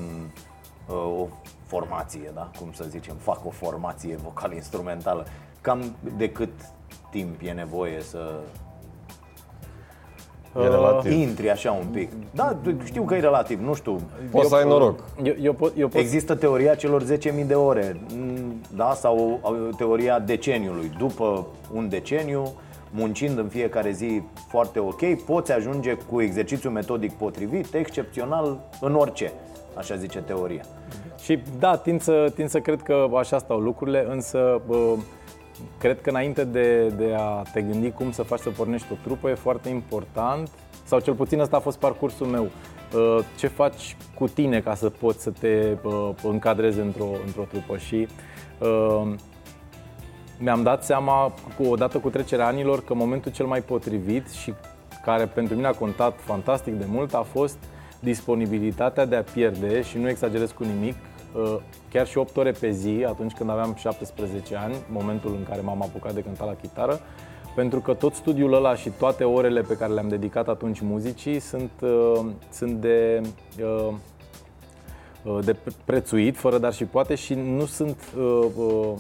uh, 0.89 1.21
o 1.21 1.27
formație, 1.67 2.31
da? 2.35 2.51
Cum 2.59 2.73
să 2.73 2.85
zicem, 2.89 3.17
fac 3.17 3.47
o 3.47 3.51
formație 3.51 4.17
vocal-instrumentală, 4.17 5.27
cam 5.61 5.97
de 6.17 6.31
cât 6.31 6.53
timp 7.11 7.41
e 7.43 7.53
nevoie 7.53 8.01
să 8.01 8.41
E 10.57 10.69
relativ. 10.69 11.13
intri 11.13 11.51
așa 11.51 11.71
un 11.71 11.87
pic. 11.93 12.11
Da, 12.31 12.57
știu 12.85 13.03
că 13.03 13.15
e 13.15 13.21
relativ, 13.21 13.61
nu 13.61 13.75
știu. 13.75 14.01
Poți 14.31 14.49
să 14.49 14.55
ai 14.55 14.65
noroc. 14.65 14.99
Eu, 15.23 15.35
eu, 15.41 15.53
pot, 15.53 15.73
eu 15.79 15.89
pot 15.89 16.01
Există 16.01 16.35
teoria 16.35 16.75
celor 16.75 17.03
10.000 17.03 17.47
de 17.47 17.55
ore, 17.55 18.01
mm, 18.15 18.61
da? 18.77 18.93
sau 18.95 19.41
uh, 19.43 19.69
teoria 19.77 20.19
deceniului. 20.19 20.91
După 20.99 21.47
un 21.73 21.89
deceniu, 21.89 22.53
muncind 22.91 23.39
în 23.39 23.49
fiecare 23.49 23.91
zi 23.91 24.23
foarte 24.49 24.79
ok, 24.79 25.25
poți 25.25 25.53
ajunge 25.53 25.93
cu 25.93 26.21
exercițiul 26.21 26.73
metodic 26.73 27.13
potrivit, 27.13 27.75
excepțional, 27.75 28.59
în 28.81 28.95
orice, 28.95 29.33
așa 29.75 29.97
zice 29.97 30.19
teoria. 30.19 30.63
Și 31.23 31.39
da, 31.59 31.77
tind 31.77 32.01
să, 32.01 32.33
tind 32.35 32.49
să 32.49 32.61
cred 32.61 32.83
că 32.83 33.07
așa 33.19 33.39
stau 33.39 33.59
lucrurile, 33.59 34.07
însă 34.11 34.61
bă, 34.67 34.95
cred 35.79 36.01
că 36.01 36.11
înainte 36.11 36.45
de, 36.45 36.87
de 36.87 37.15
a 37.19 37.43
te 37.53 37.63
gândi 37.63 37.91
cum 37.91 38.13
să 38.13 38.23
faci 38.23 38.41
să 38.41 38.51
pornești 38.51 38.93
o 38.93 38.97
trupă, 39.03 39.29
e 39.29 39.35
foarte 39.35 39.69
important, 39.69 40.51
sau 40.85 41.01
cel 41.01 41.15
puțin 41.15 41.41
ăsta 41.41 41.57
a 41.57 41.61
fost 41.61 41.79
parcursul 41.79 42.27
meu, 42.27 42.43
uh, 42.43 43.25
ce 43.37 43.47
faci 43.47 43.97
cu 44.15 44.29
tine 44.29 44.61
ca 44.61 44.75
să 44.75 44.91
poți 44.91 45.23
să 45.23 45.31
te 45.31 45.77
uh, 45.83 46.11
încadrezi 46.23 46.81
într-o, 46.81 47.11
într-o 47.27 47.47
trupă. 47.51 47.77
Și 47.77 48.09
uh, 48.59 49.15
mi-am 50.39 50.63
dat 50.63 50.85
seama 50.85 51.33
cu 51.57 51.63
odată 51.65 51.99
cu 51.99 52.11
trecerea 52.11 52.47
anilor 52.47 52.85
că 52.85 52.95
momentul 52.95 53.33
cel 53.33 53.47
mai 53.47 53.61
potrivit 53.61 54.31
și 54.31 54.55
care 55.05 55.27
pentru 55.27 55.55
mine 55.55 55.67
a 55.67 55.73
contat 55.73 56.21
fantastic 56.21 56.75
de 56.75 56.85
mult 56.89 57.15
a 57.15 57.27
fost 57.33 57.59
disponibilitatea 58.01 59.05
de 59.05 59.17
a 59.17 59.23
pierde 59.23 59.83
și 59.83 59.99
nu 59.99 60.09
exagerez 60.09 60.51
cu 60.51 60.65
nimic 60.65 60.95
uh, 60.95 61.08
chiar 61.91 62.07
și 62.07 62.19
8 62.19 62.37
ore 62.37 62.51
pe 62.51 62.71
zi 62.71 63.05
atunci 63.07 63.33
când 63.33 63.51
aveam 63.51 63.75
17 63.79 64.57
ani, 64.57 64.75
momentul 64.91 65.35
în 65.39 65.45
care 65.49 65.61
m-am 65.61 65.83
apucat 65.83 66.15
de 66.15 66.21
cântat 66.21 66.47
la 66.47 66.55
chitară 66.55 67.01
pentru 67.59 67.81
că 67.81 67.95
tot 67.95 68.15
studiul 68.15 68.53
ăla 68.53 68.75
și 68.75 68.91
toate 68.91 69.25
orele 69.25 69.61
pe 69.61 69.77
care 69.77 69.93
le-am 69.93 70.09
dedicat 70.09 70.49
atunci 70.49 70.81
muzicii 70.81 71.39
sunt, 71.39 71.71
uh, 71.81 72.27
sunt 72.51 72.81
de 72.81 73.21
uh, 73.63 73.93
uh, 75.23 75.45
de 75.45 75.53
pre- 75.53 75.73
prețuit, 75.85 76.37
fără 76.37 76.59
dar 76.59 76.73
și 76.73 76.85
poate 76.85 77.15
și 77.15 77.35
nu 77.35 77.65
sunt 77.65 77.97
uh, 78.19 78.25
uh, 78.25 78.47
uh, 78.57 78.93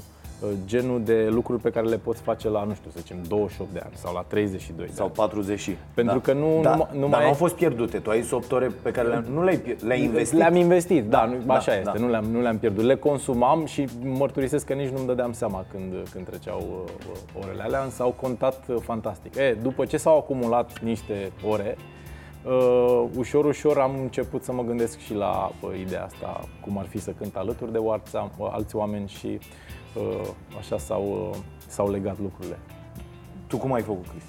genul 0.66 1.02
de 1.04 1.28
lucruri 1.30 1.62
pe 1.62 1.71
care 1.71 1.87
le 1.87 1.97
poți 1.97 2.21
face 2.23 2.49
la, 2.49 2.64
nu 2.64 2.75
știu, 2.75 2.90
să 2.90 2.99
zicem, 3.00 3.16
28 3.28 3.73
de 3.73 3.80
ani 3.85 3.92
sau 3.95 4.14
la 4.14 4.25
32 4.28 4.87
de 4.87 4.92
Sau 4.92 5.04
ani. 5.07 5.14
40 5.14 5.59
și. 5.61 5.76
Pentru 5.95 6.14
da. 6.14 6.21
că 6.21 6.33
nu- 6.33 6.61
da, 6.62 6.71
nu 6.71 6.76
mai- 6.76 6.88
nu 6.92 7.00
dar 7.00 7.09
mai 7.11 7.18
nu 7.21 7.25
e- 7.25 7.28
au 7.28 7.35
fost 7.35 7.54
pierdute. 7.54 7.99
Tu 7.99 8.11
ai 8.11 8.21
zis 8.23 8.30
8 8.30 8.52
ore 8.52 8.71
pe 8.83 8.90
care 8.90 9.09
le 9.09 9.25
nu 9.33 9.42
le-ai, 9.42 9.57
pier- 9.57 9.80
le-ai 9.83 10.02
investit. 10.02 10.38
Le-am 10.38 10.54
investit, 10.57 11.04
da, 11.04 11.25
nu, 11.25 11.35
da, 11.47 11.54
așa 11.54 11.73
este, 11.76 11.90
da. 11.95 11.99
nu, 11.99 12.09
le-am, 12.09 12.25
nu 12.25 12.40
le-am 12.40 12.59
pierdut. 12.59 12.85
Le 12.85 12.97
consumam 12.97 13.64
și 13.66 13.88
mărturisesc 14.02 14.66
că 14.66 14.73
nici 14.73 14.88
nu-mi 14.88 15.07
dădeam 15.07 15.33
seama 15.33 15.64
când, 15.71 15.92
când 16.12 16.26
treceau 16.26 16.85
uh, 16.85 16.92
uh, 17.38 17.45
orele 17.45 17.62
alea, 17.62 17.83
însă 17.83 18.02
au 18.02 18.14
contat 18.21 18.62
uh, 18.68 18.76
fantastic. 18.80 19.35
E, 19.37 19.57
după 19.62 19.85
ce 19.85 19.97
s-au 19.97 20.16
acumulat 20.18 20.80
niște 20.80 21.33
ore, 21.49 21.76
uh, 22.45 23.04
ușor, 23.16 23.45
ușor 23.45 23.78
am 23.78 23.92
început 24.02 24.42
să 24.45 24.52
mă 24.52 24.62
gândesc 24.62 24.99
și 24.99 25.14
la 25.14 25.50
uh, 25.61 25.71
ideea 25.80 26.04
asta, 26.04 26.40
cum 26.61 26.78
ar 26.78 26.87
fi 26.87 26.99
să 26.99 27.11
cânt 27.11 27.37
alături 27.37 27.73
de 27.73 27.78
alți, 27.90 28.16
alți 28.52 28.76
oameni 28.76 29.09
și 29.09 29.26
uh, 29.26 29.40
așa 30.59 30.78
s-au, 30.78 31.30
uh, 31.30 31.38
s-au 31.66 31.90
legat 31.90 32.18
lucrurile. 32.18 32.59
Tu 33.47 33.59
cum 33.59 33.73
ai 33.73 33.83
făcut, 33.83 34.07
Cristi? 34.09 34.28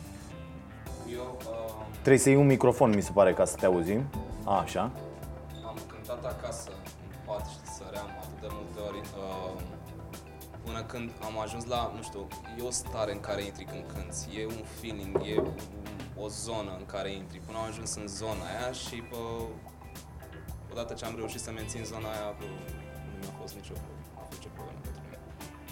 Eu 1.13 1.38
uh, 1.38 1.70
Trebuie 1.92 2.18
să 2.18 2.30
iei 2.30 2.38
un 2.38 2.46
microfon, 2.46 2.89
mi 2.89 3.01
se 3.01 3.12
pare, 3.12 3.34
ca 3.34 3.46
să 3.46 3.56
te 3.56 3.66
auzim. 3.66 4.10
A, 4.44 4.60
așa. 4.60 4.92
am 5.66 5.78
cântat 5.88 6.25
acasă, 6.25 6.70
în 7.10 7.16
pat 7.25 7.46
și 7.48 7.72
săream 7.78 8.10
atât 8.22 8.39
de 8.42 8.48
multe 8.51 8.80
ori, 8.88 8.98
uh, 8.98 9.62
până 10.63 10.84
când 10.84 11.12
am 11.25 11.39
ajuns 11.39 11.66
la, 11.66 11.92
nu 11.96 12.01
știu, 12.01 12.28
e 12.60 12.62
o 12.68 12.72
stare 12.72 13.12
în 13.12 13.20
care 13.20 13.44
intri 13.44 13.63
când 13.63 13.84
cânti, 13.94 14.39
e 14.39 14.46
un 14.46 14.63
feeling, 14.80 15.16
e 15.16 15.44
o 16.24 16.28
zonă 16.28 16.75
în 16.78 16.86
care 16.86 17.12
intri, 17.12 17.42
până 17.46 17.58
am 17.58 17.66
ajuns 17.70 17.96
în 17.96 18.08
zona 18.08 18.44
aia 18.51 18.72
și 18.72 19.04
bă, 19.10 19.44
odată 20.72 20.94
ce 20.94 21.06
am 21.06 21.16
reușit 21.16 21.39
să 21.39 21.51
mențin 21.51 21.84
zona 21.84 22.08
aia, 22.10 22.36
bă, 22.39 22.46
nu 23.12 23.18
mi-a 23.20 23.34
fost 23.42 23.54
nicio, 23.56 23.74
a 23.75 23.99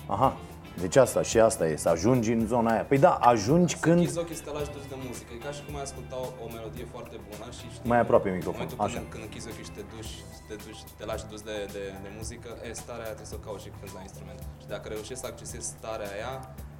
Aha. 0.07 0.37
Deci 0.83 0.95
asta 0.95 1.21
și 1.21 1.37
asta 1.39 1.63
e, 1.67 1.75
să 1.75 1.89
ajungi 1.89 2.31
în 2.31 2.47
zona 2.53 2.71
aia. 2.73 2.83
Păi 2.91 2.97
da, 2.97 3.13
ajungi 3.31 3.75
când... 3.85 3.99
Închizi 3.99 4.19
ochii 4.23 4.35
să 4.35 4.43
te 4.47 4.51
lași 4.57 4.71
dus 4.75 4.85
de 4.91 4.97
muzică. 5.07 5.29
E 5.35 5.39
ca 5.45 5.51
și 5.57 5.61
cum 5.65 5.75
ai 5.75 5.81
asculta 5.89 6.15
o, 6.25 6.27
o 6.43 6.45
melodie 6.55 6.85
foarte 6.95 7.15
bună 7.27 7.45
și 7.57 7.65
știi 7.75 7.89
Mai 7.91 7.97
că 7.99 8.03
aproape 8.05 8.27
în 8.29 8.35
microfon, 8.39 8.59
momentul 8.59 8.85
așa. 8.87 8.97
Când, 8.99 9.09
când 9.13 9.23
închizi 9.27 9.47
ochii 9.51 9.65
și 9.69 9.73
te 9.77 9.83
duci, 9.93 10.13
te, 10.47 10.55
duci, 10.63 10.81
te 10.97 11.03
lași 11.11 11.25
dus 11.31 11.41
de, 11.49 11.57
de, 11.75 11.83
de 12.05 12.09
muzică, 12.17 12.49
e, 12.67 12.69
starea 12.83 13.05
aia 13.07 13.15
trebuie 13.19 13.33
să 13.33 13.37
o 13.39 13.43
cauți 13.47 13.63
și 13.65 13.69
când 13.77 13.89
la 13.97 14.01
instrument. 14.07 14.39
Și 14.61 14.67
dacă 14.73 14.85
reușești 14.95 15.21
să 15.23 15.27
accesezi 15.31 15.67
starea 15.77 16.09
aia, 16.15 16.33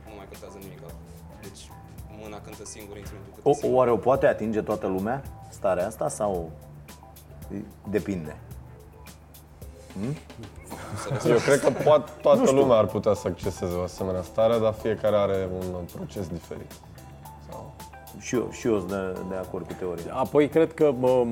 nu 0.08 0.14
mai 0.20 0.28
contează 0.32 0.58
nimic 0.66 0.80
altceva. 0.88 1.34
Deci 1.48 1.62
mâna 2.22 2.38
cântă 2.46 2.66
singur, 2.76 2.96
instrumentul 3.04 3.32
cântă 3.36 3.48
O, 3.52 3.54
singur. 3.54 3.74
oare 3.78 3.92
o 3.98 4.00
poate 4.08 4.26
atinge 4.34 4.62
toată 4.70 4.88
lumea, 4.96 5.18
starea 5.60 5.86
asta, 5.92 6.06
sau 6.20 6.34
depinde? 7.96 8.34
Eu 11.28 11.38
cred 11.38 11.60
că 11.60 11.70
poate, 11.70 12.12
toată 12.22 12.52
lumea 12.52 12.78
ar 12.78 12.86
putea 12.86 13.14
să 13.14 13.28
acceseze 13.28 13.76
o 13.76 13.84
asemenea 13.84 14.22
stare, 14.22 14.58
dar 14.58 14.74
fiecare 14.74 15.16
are 15.16 15.50
un 15.78 15.84
proces 15.96 16.28
diferit. 16.28 16.72
Sau... 17.50 17.74
Și 18.20 18.36
eu, 18.36 18.48
și 18.52 18.68
eu 18.68 18.78
sunt 18.78 18.90
de, 18.90 19.20
de 19.30 19.36
acord 19.36 19.68
cu 19.68 19.74
teoria. 19.80 20.14
Apoi 20.14 20.48
cred 20.50 20.74
că 20.74 20.94
bă, 21.00 21.26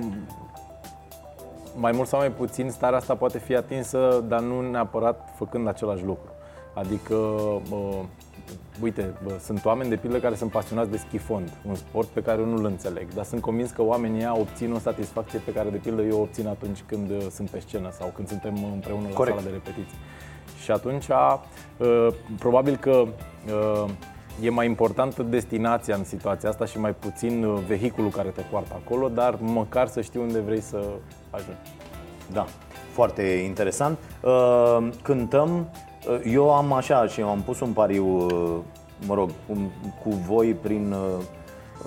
mai 1.75 1.91
mult 1.91 2.07
sau 2.07 2.19
mai 2.19 2.31
puțin 2.31 2.69
starea 2.69 2.97
asta 2.97 3.15
poate 3.15 3.39
fi 3.39 3.55
atinsă, 3.55 4.23
dar 4.27 4.39
nu 4.39 4.69
neapărat 4.69 5.29
făcând 5.37 5.67
același 5.67 6.03
lucru. 6.03 6.29
Adică, 6.73 7.15
uh, 7.15 7.99
uite, 8.81 9.13
bă, 9.23 9.37
sunt 9.43 9.65
oameni 9.65 9.89
de 9.89 9.95
pildă 9.95 10.19
care 10.19 10.35
sunt 10.35 10.51
pasionați 10.51 10.89
de 10.89 10.97
ski 10.97 11.17
fond, 11.17 11.51
un 11.67 11.75
sport 11.75 12.07
pe 12.07 12.21
care 12.21 12.41
eu 12.41 12.47
nu-l 12.47 12.65
înțeleg, 12.65 13.13
dar 13.13 13.25
sunt 13.25 13.41
convins 13.41 13.71
că 13.71 13.81
oamenii 13.81 14.19
ăia 14.19 14.37
obțin 14.37 14.71
o 14.71 14.79
satisfacție 14.79 15.39
pe 15.45 15.51
care 15.51 15.69
de 15.69 15.77
pildă 15.77 16.01
eu 16.01 16.17
o 16.17 16.21
obțin 16.21 16.47
atunci 16.47 16.83
când 16.85 17.09
uh, 17.09 17.17
sunt 17.31 17.49
pe 17.49 17.59
scenă 17.59 17.89
sau 17.91 18.11
când 18.15 18.27
suntem 18.27 18.57
împreună 18.73 19.07
la 19.07 19.13
Corect. 19.15 19.37
sala 19.37 19.49
de 19.49 19.53
repetiții. 19.53 19.97
Și 20.63 20.71
atunci, 20.71 21.07
uh, 21.07 22.07
probabil 22.39 22.75
că 22.75 22.91
uh, 22.91 23.89
e 24.41 24.49
mai 24.49 24.65
importantă 24.65 25.23
destinația 25.23 25.95
în 25.95 26.03
situația 26.03 26.49
asta 26.49 26.65
și 26.65 26.79
mai 26.79 26.93
puțin 26.93 27.43
uh, 27.43 27.59
vehiculul 27.67 28.09
care 28.09 28.29
te 28.29 28.41
poartă 28.41 28.81
acolo, 28.83 29.09
dar 29.09 29.37
măcar 29.39 29.87
să 29.87 30.01
știi 30.01 30.19
unde 30.19 30.39
vrei 30.39 30.61
să 30.61 30.83
ajungi. 31.29 31.59
Da, 32.31 32.45
foarte 32.91 33.21
interesant. 33.21 33.97
Uh, 34.21 34.87
Cântăm, 35.01 35.59
uh, 35.59 35.65
eu 36.23 36.53
am 36.53 36.73
așa 36.73 37.07
și 37.07 37.21
am 37.21 37.41
pus 37.45 37.59
un 37.59 37.71
pariu, 37.71 38.05
uh, 38.07 38.57
mă 39.07 39.13
rog, 39.13 39.29
un- 39.47 39.69
cu 40.03 40.09
voi 40.09 40.53
prin 40.53 40.91
uh, 40.91 40.99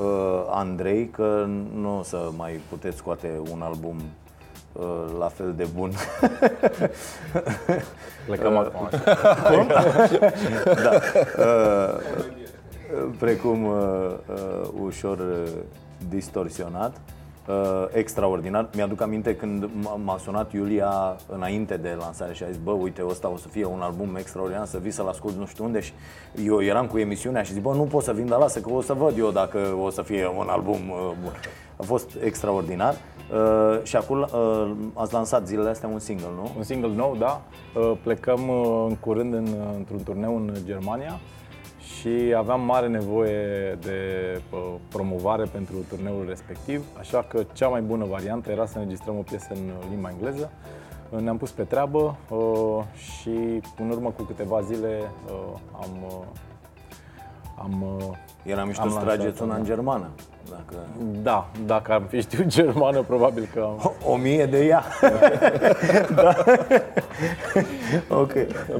uh, 0.04 0.42
Andrei, 0.50 1.08
că 1.08 1.46
nu 1.74 1.98
o 1.98 2.02
să 2.02 2.30
mai 2.36 2.60
puteți 2.68 2.96
scoate 2.96 3.40
un 3.52 3.62
album 3.62 3.96
uh, 4.72 4.84
la 5.18 5.28
fel 5.28 5.54
de 5.56 5.66
bun. 5.74 5.90
Plecăm 8.26 8.56
acum. 8.56 8.88
precum 13.18 13.64
uh, 13.64 14.10
uh, 14.28 14.68
ușor 14.84 15.18
uh, 15.18 15.48
distorsionat. 16.08 16.92
Uh, 16.96 17.00
extraordinar. 17.92 18.68
Mi-aduc 18.74 19.00
aminte 19.00 19.36
când 19.36 19.64
m- 19.64 20.04
m-a 20.04 20.18
sunat 20.18 20.52
Iulia 20.52 21.16
înainte 21.28 21.76
de 21.76 21.96
lansare 22.00 22.32
și 22.34 22.42
a 22.42 22.46
zis 22.46 22.56
Bă, 22.56 22.70
uite, 22.70 23.04
ăsta 23.08 23.28
o 23.28 23.36
să 23.36 23.48
fie 23.48 23.64
un 23.64 23.80
album 23.80 24.16
extraordinar, 24.16 24.66
să 24.66 24.78
vii 24.78 24.90
să-l 24.90 25.08
ascult 25.08 25.36
nu 25.36 25.46
știu 25.46 25.64
unde 25.64 25.80
Și 25.80 25.92
eu 26.44 26.62
eram 26.62 26.86
cu 26.86 26.98
emisiunea 26.98 27.42
și 27.42 27.52
zic, 27.52 27.62
bă, 27.62 27.74
nu 27.74 27.82
pot 27.82 28.02
să 28.02 28.12
vin, 28.12 28.26
dar 28.26 28.38
lasă 28.38 28.60
că 28.60 28.72
o 28.72 28.80
să 28.80 28.92
văd 28.92 29.18
eu 29.18 29.30
dacă 29.30 29.58
o 29.82 29.90
să 29.90 30.02
fie 30.02 30.26
un 30.38 30.46
album 30.48 30.88
uh, 30.90 31.12
bun 31.22 31.32
A 31.76 31.82
fost 31.82 32.10
extraordinar 32.24 32.94
uh, 32.94 33.80
Și 33.82 33.96
acum 33.96 34.20
uh, 34.20 34.70
ați 34.94 35.12
lansat 35.12 35.46
zilele 35.46 35.68
astea 35.68 35.88
un 35.88 35.98
single, 35.98 36.30
nu? 36.36 36.50
Un 36.56 36.62
single 36.62 36.92
nou, 36.94 37.16
da. 37.18 37.42
Uh, 37.74 37.92
Plecăm 38.02 38.48
uh, 38.48 38.86
în 38.88 38.96
curând 38.96 39.34
în, 39.34 39.46
într-un 39.76 40.02
turneu 40.02 40.36
în 40.36 40.52
Germania 40.64 41.18
și 41.98 42.34
aveam 42.36 42.60
mare 42.60 42.86
nevoie 42.86 43.78
de 43.80 44.00
uh, 44.52 44.74
promovare 44.88 45.44
pentru 45.52 45.74
turneul 45.88 46.24
respectiv, 46.28 46.84
așa 46.98 47.24
că 47.28 47.44
cea 47.52 47.68
mai 47.68 47.80
bună 47.80 48.04
variantă 48.04 48.50
era 48.50 48.66
să 48.66 48.78
înregistrăm 48.78 49.18
o 49.18 49.22
piesă 49.22 49.48
în 49.50 49.70
limba 49.90 50.10
engleză. 50.10 50.50
Uh, 51.10 51.20
Ne-am 51.20 51.36
pus 51.36 51.50
pe 51.50 51.62
treabă 51.62 52.16
uh, 52.28 52.84
și 52.94 53.62
în 53.78 53.90
urmă 53.90 54.10
cu 54.16 54.22
câteva 54.22 54.60
zile 54.60 55.00
uh, 55.26 55.58
am, 55.72 55.90
uh, 56.06 56.24
am 57.58 57.82
uh, 57.82 58.16
Era 58.42 58.64
mișto 58.64 58.82
Am 58.82 58.88
să 58.88 58.94
lansat, 58.94 59.14
trageți 59.14 59.42
una 59.42 59.52
da. 59.52 59.58
în 59.58 59.64
germană 59.64 60.08
dacă... 60.50 60.86
da, 61.22 61.48
dacă 61.66 61.92
am 61.92 62.02
fi 62.02 62.20
știut 62.20 62.46
germană, 62.46 63.02
probabil 63.02 63.48
că 63.54 63.60
am... 63.60 63.92
O 64.04 64.16
mie 64.16 64.46
de 64.46 64.64
ea. 64.64 64.84
da. 66.14 66.36
ok. 68.08 68.32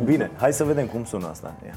Bine, 0.05 0.31
hai 0.37 0.53
să 0.53 0.65
vedem 0.65 0.87
cum 0.87 1.05
sună 1.05 1.29
asta. 1.29 1.55
Ia. 1.67 1.75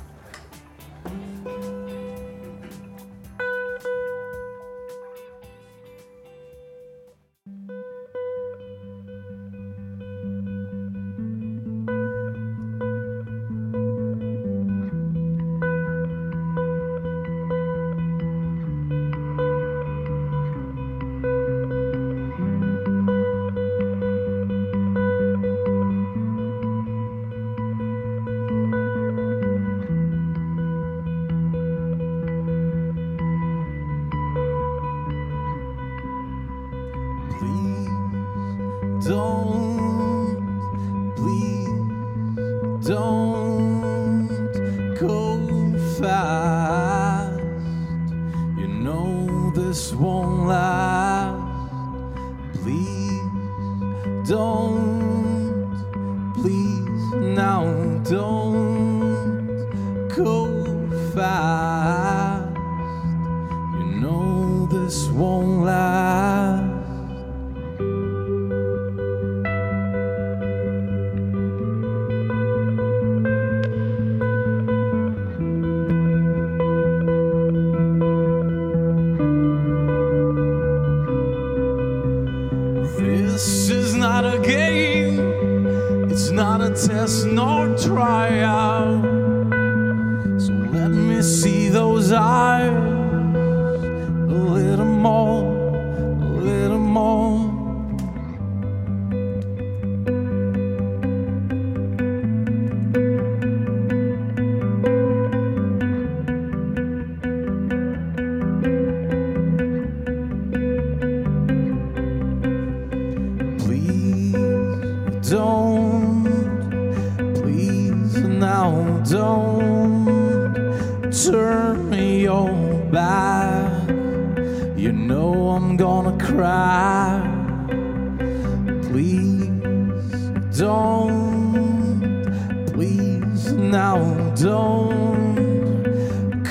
Please 133.02 133.52
now 133.54 133.98
don't 134.36 135.34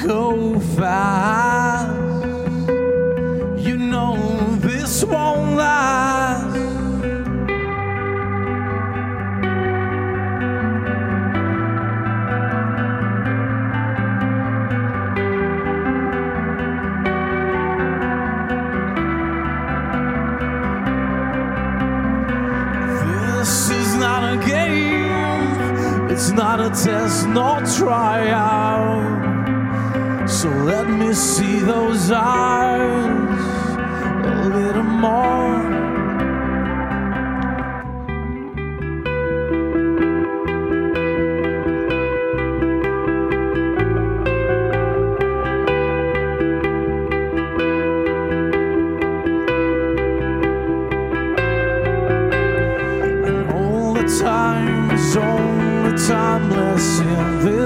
go 0.05 0.59
fast. 0.59 1.50
It's 26.31 26.39
not 26.39 26.61
a 26.61 26.71
test 26.71 27.27
nor 27.27 27.61
tryout. 27.77 29.01
So 30.31 30.49
let 30.49 30.89
me 30.89 31.13
see 31.13 31.59
those 31.59 32.13
eyes 32.13 33.75
a 34.27 34.49
little 34.49 34.85
more. 34.85 35.40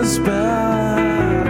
This 0.04 0.18
bed. 0.18 1.46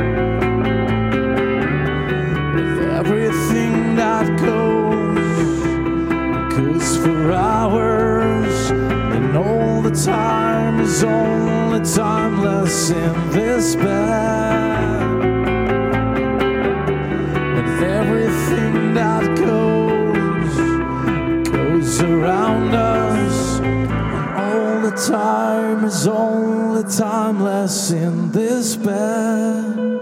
With 2.54 2.78
everything 3.00 3.96
that 3.96 4.26
goes, 4.38 5.58
goes 6.54 6.96
for 6.98 7.32
hours, 7.32 8.70
and 8.70 9.36
all 9.36 9.82
the 9.82 9.90
time 9.90 10.78
is 10.80 11.02
only 11.02 11.80
timeless 11.80 12.90
in 12.90 13.30
this 13.30 13.74
bed. 13.74 15.02
And 17.58 17.82
everything 17.82 18.94
that 18.94 19.24
goes, 19.36 20.54
goes 21.50 22.02
around 22.02 22.72
us. 22.72 23.60
All 24.38 24.80
the 24.88 24.96
time 25.08 25.43
time 25.74 25.84
is 25.86 26.06
only 26.06 26.84
timeless 26.84 26.96
time 26.96 27.42
less 27.42 27.90
in 27.90 28.30
this 28.30 28.76
bed. 28.76 29.93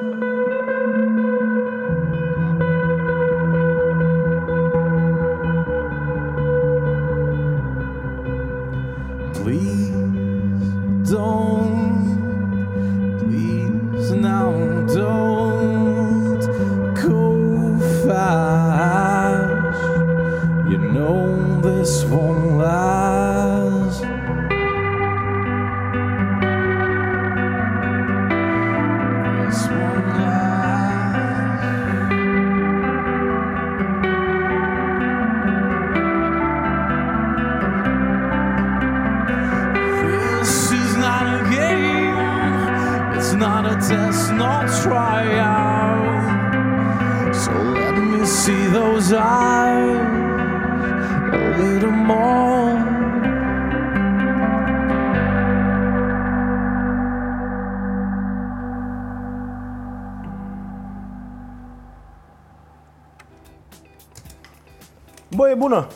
Bă, 65.42 65.50
e 65.50 65.54
bună! 65.54 65.86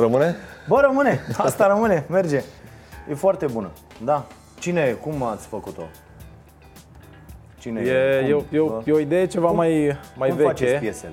Rămâne? 0.00 0.36
Bă, 0.68 0.80
rămâne! 0.80 1.20
Asta 1.36 1.66
rămâne, 1.66 2.04
merge. 2.08 2.42
E 3.10 3.14
foarte 3.14 3.46
bună. 3.46 3.70
Da. 4.04 4.26
Cine, 4.58 4.90
cum 4.90 5.22
ați 5.22 5.46
făcut-o? 5.46 5.82
Cine 7.58 7.80
E, 7.80 8.18
cum, 8.20 8.28
e, 8.30 8.32
o- 8.34 8.42
e, 8.52 8.58
o- 8.58 8.66
bă? 8.66 8.82
e 8.84 8.92
o 8.92 8.98
idee 8.98 9.26
ceva 9.26 9.50
mai, 9.50 9.98
mai 10.16 10.28
cum 10.28 10.36
veche. 10.36 10.48
faceți 10.48 10.74
piesele? 10.80 11.12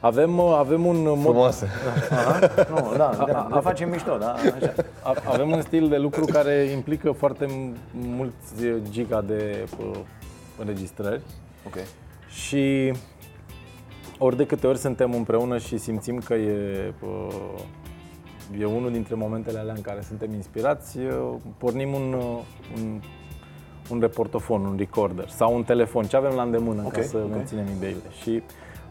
Avem, 0.00 0.38
uh, 0.38 0.54
avem 0.58 0.86
un 0.86 1.02
mod, 1.02 1.20
Frumoase. 1.20 1.68
Aha. 2.10 2.38
Nu, 2.68 2.94
da, 2.96 3.24
da, 3.26 3.48
le 3.54 3.60
facem 3.60 3.88
mișto, 3.90 4.16
da, 4.16 4.32
așa. 4.32 4.74
a- 5.02 5.14
avem 5.24 5.50
un 5.50 5.62
stil 5.62 5.88
de 5.88 5.96
lucru 5.96 6.24
care 6.24 6.52
implică 6.52 7.10
foarte 7.12 7.44
m- 7.46 7.76
mulți 7.92 8.64
uh, 8.64 8.76
giga 8.90 9.20
de 9.20 9.68
uh, 9.80 9.98
înregistrări 10.58 11.20
Ok. 11.66 11.74
și 12.28 12.92
ori 14.18 14.36
de 14.36 14.46
câte 14.46 14.66
ori 14.66 14.78
suntem 14.78 15.12
împreună 15.12 15.58
și 15.58 15.78
simțim 15.78 16.18
că 16.18 16.34
e, 16.34 16.92
uh, 17.02 18.60
e 18.60 18.64
unul 18.64 18.90
dintre 18.92 19.14
momentele 19.14 19.58
alea 19.58 19.74
în 19.76 19.80
care 19.80 20.00
suntem 20.00 20.34
inspirați, 20.34 20.98
uh, 20.98 21.34
pornim 21.58 21.92
un, 21.94 22.12
uh, 22.12 22.38
un, 22.76 23.00
un 23.90 24.00
reportofon, 24.00 24.64
un 24.64 24.76
recorder 24.76 25.28
sau 25.28 25.54
un 25.54 25.62
telefon, 25.62 26.04
ce 26.04 26.16
avem 26.16 26.34
la 26.34 26.42
îndemână 26.42 26.82
Ok, 26.84 26.92
ca 26.92 27.02
să 27.02 27.16
ok. 27.16 27.30
menținem 27.30 27.66
ideile. 27.76 28.02
Și 28.22 28.42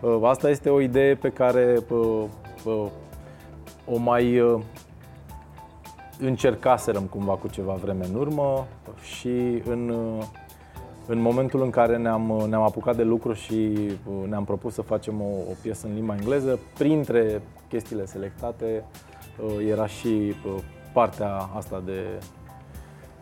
uh, 0.02 0.20
asta 0.24 0.50
este 0.50 0.70
o 0.70 0.82
idee 0.82 1.16
pe 1.16 1.30
care 1.30 1.78
uh, 1.90 2.24
uh, 2.64 2.86
o 3.86 3.98
mai 3.98 4.40
uh, 4.40 4.62
încercaserăm 6.20 7.04
cumva 7.04 7.34
cu 7.34 7.48
ceva 7.48 7.74
vreme 7.74 8.06
în 8.06 8.16
urmă 8.16 8.68
și 9.02 9.62
în, 9.66 9.90
uh, 9.90 10.26
în 11.08 11.20
momentul 11.22 11.62
în 11.62 11.70
care 11.70 11.98
ne-am, 11.98 12.30
uh, 12.30 12.44
ne-am 12.50 12.62
apucat 12.62 12.96
de 12.96 13.04
lucru 13.04 13.34
și 13.34 13.78
uh, 13.82 14.30
ne-am 14.30 14.44
propus 14.46 14.74
să 14.74 14.82
facem 14.82 15.22
o, 15.22 15.26
o 15.50 15.54
piesă 15.62 15.88
în 15.88 15.94
limba 15.94 16.16
engleză, 16.20 16.60
printre 16.78 17.42
chestiile 17.70 18.06
selectate 18.06 18.84
uh, 19.46 19.68
era 19.70 19.88
și 19.88 20.08
uh, 20.08 20.62
partea 20.94 21.50
asta 21.56 21.82
de, 21.86 22.02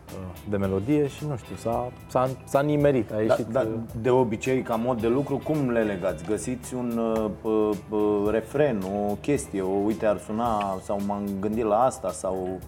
uh, 0.06 0.40
de 0.50 0.58
melodie 0.58 1.08
și 1.08 1.26
nu 1.28 1.36
știu, 1.38 1.56
s-a, 1.56 1.92
s-a, 2.08 2.30
s-a 2.46 2.62
nimerit, 2.62 3.12
a 3.12 3.16
Da, 3.16 3.22
ieșit... 3.22 3.46
da, 3.46 3.60
uh, 3.60 3.68
de 4.02 4.10
obicei, 4.10 4.62
ca 4.62 4.76
mod 4.76 5.02
de 5.02 5.08
lucru, 5.08 5.42
cum 5.44 5.70
le 5.72 5.82
legați? 5.84 6.26
Găsiți 6.26 6.74
un 6.74 6.98
uh, 6.98 7.30
uh, 7.42 7.70
uh, 7.90 8.28
refren, 8.32 8.82
o 9.10 9.14
chestie, 9.22 9.62
o 9.62 9.70
uite 9.86 10.06
ar 10.06 10.18
suna 10.20 10.78
sau 10.84 11.00
m-am 11.06 11.24
gândit 11.40 11.64
la 11.66 11.84
asta 11.84 12.12
sau 12.12 12.60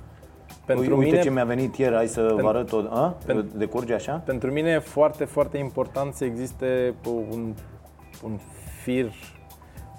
Pentru 0.67 0.95
uite 0.97 1.09
mine- 1.09 1.21
ce 1.21 1.29
mi-a 1.29 1.45
venit 1.45 1.75
ieri, 1.77 1.95
hai 1.95 2.07
să 2.07 2.35
vă 2.41 2.47
arăt 2.47 2.67
tot. 2.69 2.87
A? 2.91 3.17
Pen- 3.27 3.57
Decurge 3.57 3.93
așa? 3.93 4.21
Pentru 4.25 4.51
mine 4.51 4.69
e 4.69 4.79
foarte, 4.79 5.25
foarte 5.25 5.57
important 5.57 6.13
să 6.13 6.25
existe 6.25 6.93
un, 7.31 7.53
un 8.23 8.39
fir 8.83 9.05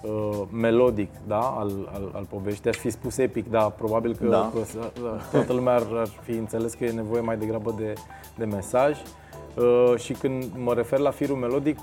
uh, 0.02 0.40
melodic 0.52 1.10
da? 1.26 1.38
al, 1.40 1.90
al, 1.94 2.10
al 2.14 2.24
poveștii. 2.30 2.70
Aș 2.70 2.76
fi 2.76 2.90
spus 2.90 3.16
epic, 3.18 3.50
dar 3.50 3.70
probabil 3.70 4.14
că, 4.16 4.26
Da. 4.26 4.50
că 4.54 4.64
să- 4.64 4.92
da, 5.02 5.16
toată 5.30 5.52
lumea 5.52 5.74
ar, 5.74 5.82
ar 5.96 6.08
fi 6.22 6.30
înțeles 6.32 6.74
că 6.74 6.84
e 6.84 6.90
nevoie 6.90 7.20
mai 7.20 7.36
degrabă 7.36 7.74
de, 7.78 7.92
de 8.36 8.44
mesaj. 8.44 8.96
Uh, 9.56 9.94
și 9.98 10.12
când 10.12 10.44
mă 10.56 10.74
refer 10.74 10.98
la 10.98 11.10
firul 11.10 11.36
melodic, 11.36 11.78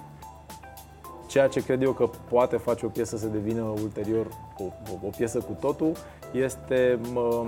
ceea 1.28 1.48
ce 1.48 1.64
cred 1.64 1.82
eu 1.82 1.92
că 1.92 2.10
poate 2.30 2.58
face 2.58 2.86
o 2.86 2.90
piesă 2.90 3.18
să 3.18 3.28
devină 3.28 3.62
ulterior 3.62 4.28
o, 4.58 4.64
o, 4.64 5.06
o 5.06 5.10
piesă 5.18 5.40
cu 5.40 5.58
totul 5.60 5.92
este 6.32 7.00
mă, 7.14 7.20
uh, 7.20 7.48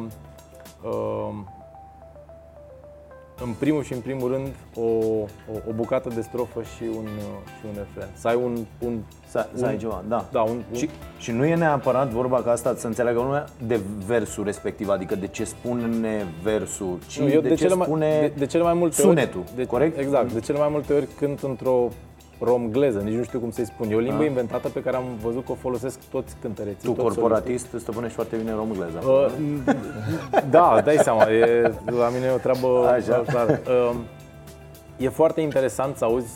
în 3.43 3.53
primul 3.59 3.83
și 3.83 3.93
în 3.93 3.99
primul 3.99 4.31
rând 4.31 4.47
o, 4.75 4.81
o, 4.81 5.57
o 5.69 5.71
bucată 5.75 6.09
de 6.15 6.21
strofă 6.21 6.61
și 6.61 6.83
un, 6.97 7.05
uh, 7.05 7.47
și 7.59 7.65
un 7.65 7.71
refren. 7.77 8.09
Să 8.13 8.27
ai 8.27 8.35
un, 8.35 8.57
un 8.79 8.99
Să, 9.27 9.47
să 9.53 9.63
un- 9.63 9.69
ai 9.69 9.77
ceva, 9.77 10.03
da. 10.07 10.25
Da, 10.31 10.41
un, 10.41 10.49
un, 10.71 10.75
Și, 10.77 10.89
și 11.17 11.31
nu 11.31 11.45
e 11.45 11.55
neapărat 11.55 12.09
vorba 12.09 12.41
ca 12.41 12.51
asta 12.51 12.75
să 12.75 12.87
înțeleagă 12.87 13.19
lumea 13.19 13.45
de 13.67 13.79
versul 14.05 14.43
respectiv, 14.43 14.89
adică 14.89 15.15
de 15.15 15.27
ce 15.27 15.43
spune 15.43 16.25
versul, 16.43 16.97
ci 17.07 17.19
Nu, 17.19 17.27
eu 17.29 17.41
de, 17.41 17.49
ce 17.49 17.55
cele 17.55 17.75
mai, 17.75 17.85
spune 17.85 18.19
de, 18.19 18.31
de 18.37 18.45
cele 18.45 18.63
mai 18.63 18.73
multe 18.73 19.01
sunetul, 19.01 19.39
ori, 19.39 19.55
de, 19.55 19.65
corect? 19.65 19.97
Exact. 19.99 20.31
De 20.33 20.39
cele 20.39 20.57
mai 20.57 20.67
multe 20.71 20.93
ori 20.93 21.07
cânt 21.17 21.39
într-o 21.41 21.87
romgleză, 22.39 22.99
nici 22.99 23.13
nu 23.13 23.23
știu 23.23 23.39
cum 23.39 23.51
să-i 23.51 23.65
spun. 23.65 23.89
E 23.91 23.95
o 23.95 23.99
limbă 23.99 24.21
Ah. 24.21 24.27
inventată 24.27 24.67
pe 24.69 24.81
care 24.81 24.95
am 24.95 25.03
văzut 25.21 25.45
că 25.45 25.51
o 25.51 25.55
folosesc 25.55 25.99
toți 26.11 26.35
cântăreții. 26.41 26.89
Tu, 26.89 26.91
toți 26.91 27.01
corporatist, 27.01 27.67
stăpânești 27.77 28.15
foarte 28.15 28.35
bine 28.35 28.51
romgleza. 28.53 28.99
Uh, 29.07 29.27
da, 30.49 30.81
dai 30.83 30.97
seama, 30.97 31.23
e, 31.31 31.61
la 31.85 32.09
mine 32.09 32.25
e 32.25 32.31
o 32.31 32.37
treabă 32.37 32.87
Așa. 32.87 33.23
clar. 33.27 33.49
Uh, 33.49 33.95
e 34.97 35.09
foarte 35.09 35.41
interesant 35.41 35.95
să 35.97 36.05
auzi 36.05 36.29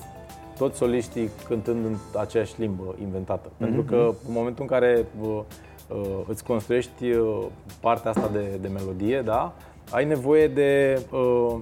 toți 0.58 0.78
soliștii 0.78 1.30
cântând 1.48 1.86
în 1.86 1.96
aceeași 2.20 2.54
limbă 2.58 2.96
inventată. 3.02 3.50
Pentru 3.58 3.82
că 3.82 3.96
în 4.28 4.34
momentul 4.34 4.62
în 4.64 4.68
care 4.70 5.06
uh, 5.22 5.40
uh, 5.88 6.02
îți 6.28 6.44
construiești 6.44 7.06
uh, 7.10 7.40
partea 7.80 8.10
asta 8.12 8.30
de, 8.34 8.58
de 8.62 8.68
melodie, 8.68 9.22
da, 9.22 9.54
ai 9.92 10.06
nevoie 10.06 10.48
de, 10.48 11.02
uh, 11.12 11.56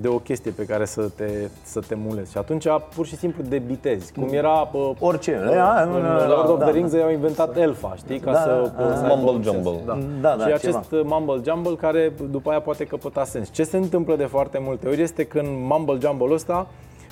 de 0.00 0.08
o 0.08 0.18
chestie 0.18 0.50
pe 0.50 0.64
care 0.64 0.84
să 0.84 1.08
te, 1.16 1.48
să 1.62 1.80
te 1.88 1.94
mulezi. 1.94 2.30
Și 2.30 2.38
atunci 2.38 2.66
pur 2.94 3.06
și 3.06 3.16
simplu 3.16 3.42
debitezi. 3.42 4.12
Cum 4.12 4.28
era 4.32 4.68
uh, 4.72 4.90
Orice. 4.98 5.34
în 5.34 5.50
Da, 5.54 5.82
în 5.82 6.02
da, 6.02 6.26
Lord 6.28 6.48
of 6.48 6.58
da, 6.58 6.64
the 6.64 6.72
Rings 6.74 6.94
au 6.94 7.10
inventat 7.10 7.56
elfa, 7.56 7.94
știi? 7.96 8.18
Ca 8.18 8.32
Da, 8.32 8.38
să, 8.40 8.72
da, 8.78 8.94
să 8.96 9.00
da. 9.02 9.08
aibă 9.08 9.12
un 9.12 9.20
Mumble 9.24 9.42
sens. 9.52 9.64
jumble. 9.64 9.80
Da. 9.86 9.98
Da, 10.20 10.36
da, 10.36 10.46
și 10.48 10.60
ceva. 10.60 10.78
acest 10.78 10.92
uh, 10.92 11.00
mumble 11.04 11.40
jumble 11.46 11.74
care 11.74 12.12
după 12.30 12.50
aia 12.50 12.60
poate 12.60 12.84
căpăta 12.84 13.24
sens. 13.24 13.50
Ce 13.52 13.62
se 13.64 13.76
întâmplă 13.76 14.16
de 14.16 14.24
foarte 14.24 14.58
multe 14.62 14.88
ori 14.88 15.00
este 15.02 15.24
când 15.24 15.48
mumble 15.50 15.98
jumble 16.00 16.34
ăsta 16.34 16.66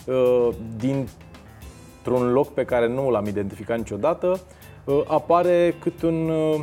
uh, 0.06 0.48
dintr-un 0.76 2.32
loc 2.32 2.48
pe 2.48 2.64
care 2.64 2.88
nu 2.88 3.10
l-am 3.10 3.26
identificat 3.26 3.76
niciodată 3.76 4.40
uh, 4.84 5.00
apare 5.06 5.74
cât 5.82 6.02
un 6.02 6.28
uh, 6.28 6.60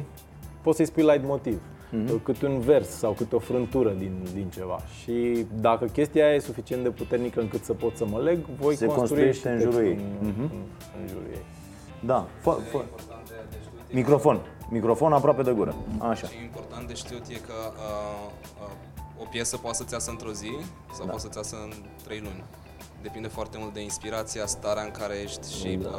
poți 0.62 0.78
să-i 0.78 0.86
spui 0.86 1.04
light 1.04 1.25
motiv. 1.25 1.62
Mhm. 2.03 2.23
Cât 2.23 2.41
un 2.41 2.60
vers 2.60 2.89
sau 2.89 3.12
cât 3.12 3.34
o 3.34 3.39
frântură 3.39 3.89
din, 3.91 4.13
din 4.34 4.49
ceva. 4.49 4.79
Și 5.03 5.45
dacă 5.53 5.86
chestia 5.86 6.25
aia 6.25 6.36
e 6.36 6.39
suficient 6.39 6.84
de 6.84 6.89
puternică 6.89 7.39
încât 7.39 7.63
să 7.63 7.73
pot 7.73 7.97
să 7.97 8.05
mă 8.05 8.19
leg, 8.19 8.39
voi 8.60 8.75
Se 8.75 8.86
construi 8.86 8.99
construiește 9.08 9.39
și 9.49 9.53
în 9.53 9.60
jurul 9.60 9.73
textul 9.88 10.03
ei. 10.03 10.05
În, 10.21 10.27
Mhm. 10.27 10.41
în, 10.41 10.49
în 11.01 11.08
jurul 11.08 11.27
ei. 11.31 11.41
Da. 11.99 12.27
Fă, 12.41 12.51
fă. 12.51 12.77
important 12.77 13.27
de, 13.27 13.34
de 13.49 13.58
știut 13.62 13.89
e 13.91 13.95
Microfon. 13.95 14.39
Microfon 14.69 15.13
aproape 15.13 15.41
de 15.41 15.51
gură. 15.51 15.75
Așa. 15.97 16.27
Ce 16.27 16.34
e 16.39 16.43
important 16.43 16.88
de 16.88 16.93
știut 16.93 17.27
e 17.27 17.34
că 17.34 17.53
uh, 17.63 18.29
uh, 18.62 19.21
o 19.21 19.25
piesă 19.31 19.58
poate 19.58 19.77
să-ți 19.77 19.93
iasă 19.93 20.10
într-o 20.10 20.31
zi 20.31 20.51
sau 20.93 21.05
da. 21.05 21.12
poate 21.12 21.19
să-ți 21.19 21.38
iasă 21.38 21.55
în 21.63 21.71
trei 22.03 22.19
luni. 22.19 22.43
Depinde 23.01 23.27
foarte 23.27 23.58
mult 23.60 23.73
de 23.73 23.81
inspirația, 23.81 24.45
starea 24.45 24.84
în 24.84 24.91
care 24.91 25.13
ești 25.23 25.53
și 25.60 25.75
Da. 25.75 25.89
uh, 25.89 25.95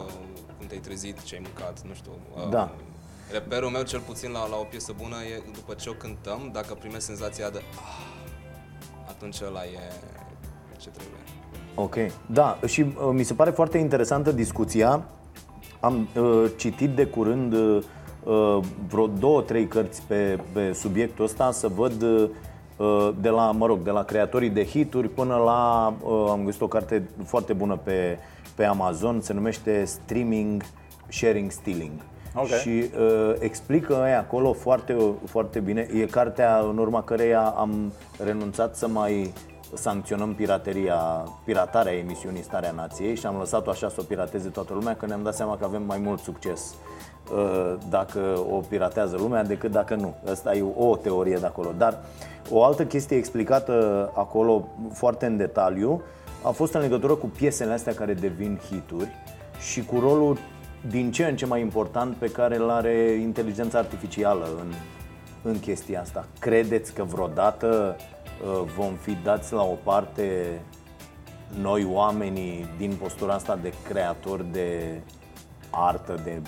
cum 0.58 0.66
te-ai 0.66 0.80
trezit, 0.80 1.22
ce 1.22 1.34
ai 1.34 1.40
mâncat, 1.44 1.82
nu 1.88 1.94
știu. 1.94 2.12
Uh, 2.36 2.48
Da. 2.50 2.70
Reperul 3.32 3.70
meu, 3.70 3.82
cel 3.82 4.00
puțin 4.00 4.30
la, 4.30 4.48
la 4.48 4.56
o 4.56 4.62
piesă 4.62 4.94
bună, 5.02 5.16
e 5.16 5.42
după 5.54 5.74
ce 5.74 5.88
o 5.88 5.92
cântăm, 5.92 6.50
dacă 6.52 6.74
primesc 6.74 7.06
senzația 7.06 7.50
de 7.50 7.62
ah, 7.74 8.06
atunci 9.08 9.36
ăla 9.46 9.64
e 9.64 9.78
ce 10.78 10.88
trebuie. 10.88 11.20
Ok, 11.74 11.96
da, 12.26 12.58
și 12.66 12.80
uh, 12.80 13.10
mi 13.12 13.22
se 13.22 13.34
pare 13.34 13.50
foarte 13.50 13.78
interesantă 13.78 14.32
discuția. 14.32 15.04
Am 15.80 16.08
uh, 16.14 16.50
citit 16.56 16.90
de 16.90 17.06
curând 17.06 17.52
uh, 17.52 17.82
uh, 18.24 18.58
vreo 18.88 19.06
două, 19.06 19.42
trei 19.42 19.66
cărți 19.66 20.02
pe, 20.02 20.38
pe 20.52 20.72
subiectul 20.72 21.24
ăsta 21.24 21.50
să 21.50 21.68
văd 21.68 22.02
uh, 22.02 23.10
de 23.20 23.28
la, 23.28 23.50
mă 23.50 23.66
rog, 23.66 23.82
de 23.82 23.90
la 23.90 24.04
creatorii 24.04 24.50
de 24.50 24.64
hituri 24.64 25.08
până 25.08 25.36
la, 25.36 25.94
uh, 26.02 26.26
am 26.30 26.44
găsit 26.44 26.60
o 26.60 26.68
carte 26.68 27.08
foarte 27.24 27.52
bună 27.52 27.76
pe, 27.76 28.18
pe 28.54 28.64
Amazon, 28.64 29.20
se 29.20 29.32
numește 29.32 29.84
Streaming 29.84 30.62
Sharing 31.08 31.50
Stealing. 31.50 31.92
Ok. 32.38 32.46
Și 32.46 32.90
uh, 32.98 33.34
explică 33.38 33.96
aia 33.96 34.18
acolo 34.18 34.52
foarte, 34.52 34.96
foarte 35.24 35.60
bine. 35.60 35.88
E 35.94 36.04
cartea 36.04 36.58
în 36.70 36.78
urma 36.78 37.02
căreia 37.02 37.40
am 37.40 37.92
renunțat 38.24 38.76
să 38.76 38.88
mai 38.88 39.32
sancționăm 39.74 40.34
pirateria, 40.34 41.24
piratarea 41.44 41.92
emisiunii 41.92 42.42
Starea 42.42 42.70
Nației 42.70 43.16
și 43.16 43.26
am 43.26 43.36
lăsat-o 43.38 43.70
așa 43.70 43.88
să 43.88 43.96
o 43.98 44.02
pirateze 44.02 44.48
toată 44.48 44.72
lumea, 44.72 44.96
că 44.96 45.06
ne-am 45.06 45.22
dat 45.22 45.34
seama 45.34 45.56
că 45.56 45.64
avem 45.64 45.82
mai 45.82 45.98
mult 45.98 46.20
succes 46.20 46.74
uh, 47.32 47.74
dacă 47.88 48.20
o 48.50 48.60
piratează 48.68 49.16
lumea 49.16 49.44
decât 49.44 49.70
dacă 49.70 49.94
nu. 49.94 50.14
Asta 50.30 50.54
e 50.54 50.64
o 50.76 50.96
teorie 50.96 51.36
de 51.36 51.46
acolo. 51.46 51.72
Dar 51.76 51.98
o 52.50 52.64
altă 52.64 52.84
chestie 52.84 53.16
explicată 53.16 54.10
acolo 54.14 54.68
foarte 54.92 55.26
în 55.26 55.36
detaliu 55.36 56.02
a 56.42 56.50
fost 56.50 56.74
în 56.74 56.80
legătură 56.80 57.14
cu 57.14 57.26
piesele 57.26 57.72
astea 57.72 57.94
care 57.94 58.14
devin 58.14 58.60
hituri 58.68 59.10
și 59.58 59.84
cu 59.84 59.98
rolul 59.98 60.38
din 60.88 61.12
ce 61.12 61.24
în 61.24 61.36
ce 61.36 61.46
mai 61.46 61.60
important 61.60 62.16
pe 62.16 62.30
care 62.30 62.56
îl 62.56 62.70
are 62.70 63.18
inteligența 63.20 63.78
artificială 63.78 64.48
în, 64.60 64.72
în 65.42 65.60
chestia 65.60 66.00
asta. 66.00 66.26
Credeți 66.38 66.92
că 66.92 67.04
vreodată 67.04 67.96
uh, 67.96 68.70
vom 68.76 68.94
fi 68.94 69.16
dați 69.24 69.52
la 69.52 69.62
o 69.62 69.76
parte 69.82 70.60
noi 71.60 71.88
oamenii 71.90 72.66
din 72.78 72.92
postura 73.02 73.34
asta 73.34 73.58
de 73.62 73.72
creatori 73.88 74.52
de 74.52 75.00
artă, 75.70 76.20
de 76.24 76.42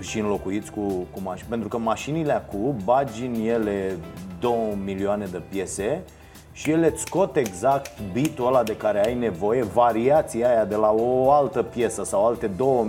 și 0.00 0.18
înlocuiți 0.18 0.70
cu, 0.70 0.86
cu 0.88 1.20
mașini. 1.22 1.48
Pentru 1.48 1.68
că 1.68 1.78
mașinile 1.78 2.32
acum 2.32 2.76
bagi 2.84 3.26
în 3.26 3.34
ele 3.34 3.96
2 4.40 4.78
milioane 4.84 5.26
de 5.26 5.42
piese 5.48 6.02
și 6.52 6.70
ele 6.70 6.86
îți 6.86 7.02
scot 7.02 7.36
exact 7.36 7.90
beat-ul 8.12 8.46
ăla 8.46 8.62
de 8.62 8.76
care 8.76 9.06
ai 9.06 9.14
nevoie, 9.14 9.62
variația 9.62 10.48
aia 10.48 10.64
de 10.64 10.74
la 10.74 10.90
o 10.90 11.30
altă 11.30 11.62
piesă 11.62 12.04
sau 12.04 12.26
alte 12.26 12.46
2 12.46 12.86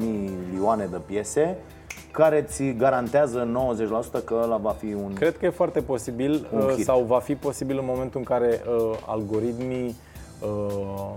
milioane 0.50 0.86
de 0.86 0.98
piese 1.06 1.58
care 2.12 2.42
ți 2.42 2.74
garantează 2.78 3.48
90% 4.20 4.24
că 4.26 4.40
ăla 4.44 4.58
va 4.58 4.72
fi 4.72 4.94
un... 4.94 5.14
Cred 5.14 5.38
că 5.38 5.46
e 5.46 5.50
foarte 5.50 5.82
posibil 5.82 6.48
Un 6.52 6.60
uh, 6.60 6.74
hit. 6.76 6.86
sau 6.86 7.02
va 7.02 7.20
fi 7.20 7.36
posibil 7.36 7.78
în 7.78 7.86
momentul 7.88 8.20
în 8.20 8.26
care 8.26 8.62
uh, 8.68 8.98
algoritmii 9.06 9.96
uh, 10.42 11.12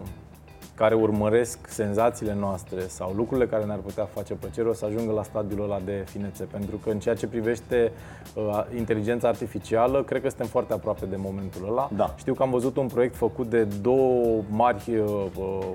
care 0.76 0.94
urmăresc 0.94 1.58
senzațiile 1.68 2.34
noastre 2.34 2.80
sau 2.80 3.12
lucrurile 3.16 3.46
care 3.46 3.64
ne-ar 3.64 3.78
putea 3.78 4.04
face 4.04 4.34
plăcere 4.34 4.68
o 4.68 4.72
să 4.72 4.84
ajungă 4.84 5.12
la 5.12 5.22
stadiul 5.22 5.62
ăla 5.62 5.80
de 5.84 6.04
finețe. 6.06 6.44
Pentru 6.44 6.76
că 6.76 6.90
în 6.90 6.98
ceea 6.98 7.14
ce 7.14 7.26
privește 7.26 7.92
uh, 8.34 8.64
inteligența 8.76 9.28
artificială, 9.28 10.02
cred 10.02 10.22
că 10.22 10.28
suntem 10.28 10.46
foarte 10.46 10.72
aproape 10.72 11.06
de 11.06 11.16
momentul 11.18 11.66
ăla. 11.70 11.88
Da. 11.96 12.14
Știu 12.18 12.34
că 12.34 12.42
am 12.42 12.50
văzut 12.50 12.76
un 12.76 12.86
proiect 12.86 13.16
făcut 13.16 13.50
de 13.50 13.64
două 13.64 14.42
mari 14.50 14.96
uh, 14.96 15.26
uh, 15.38 15.66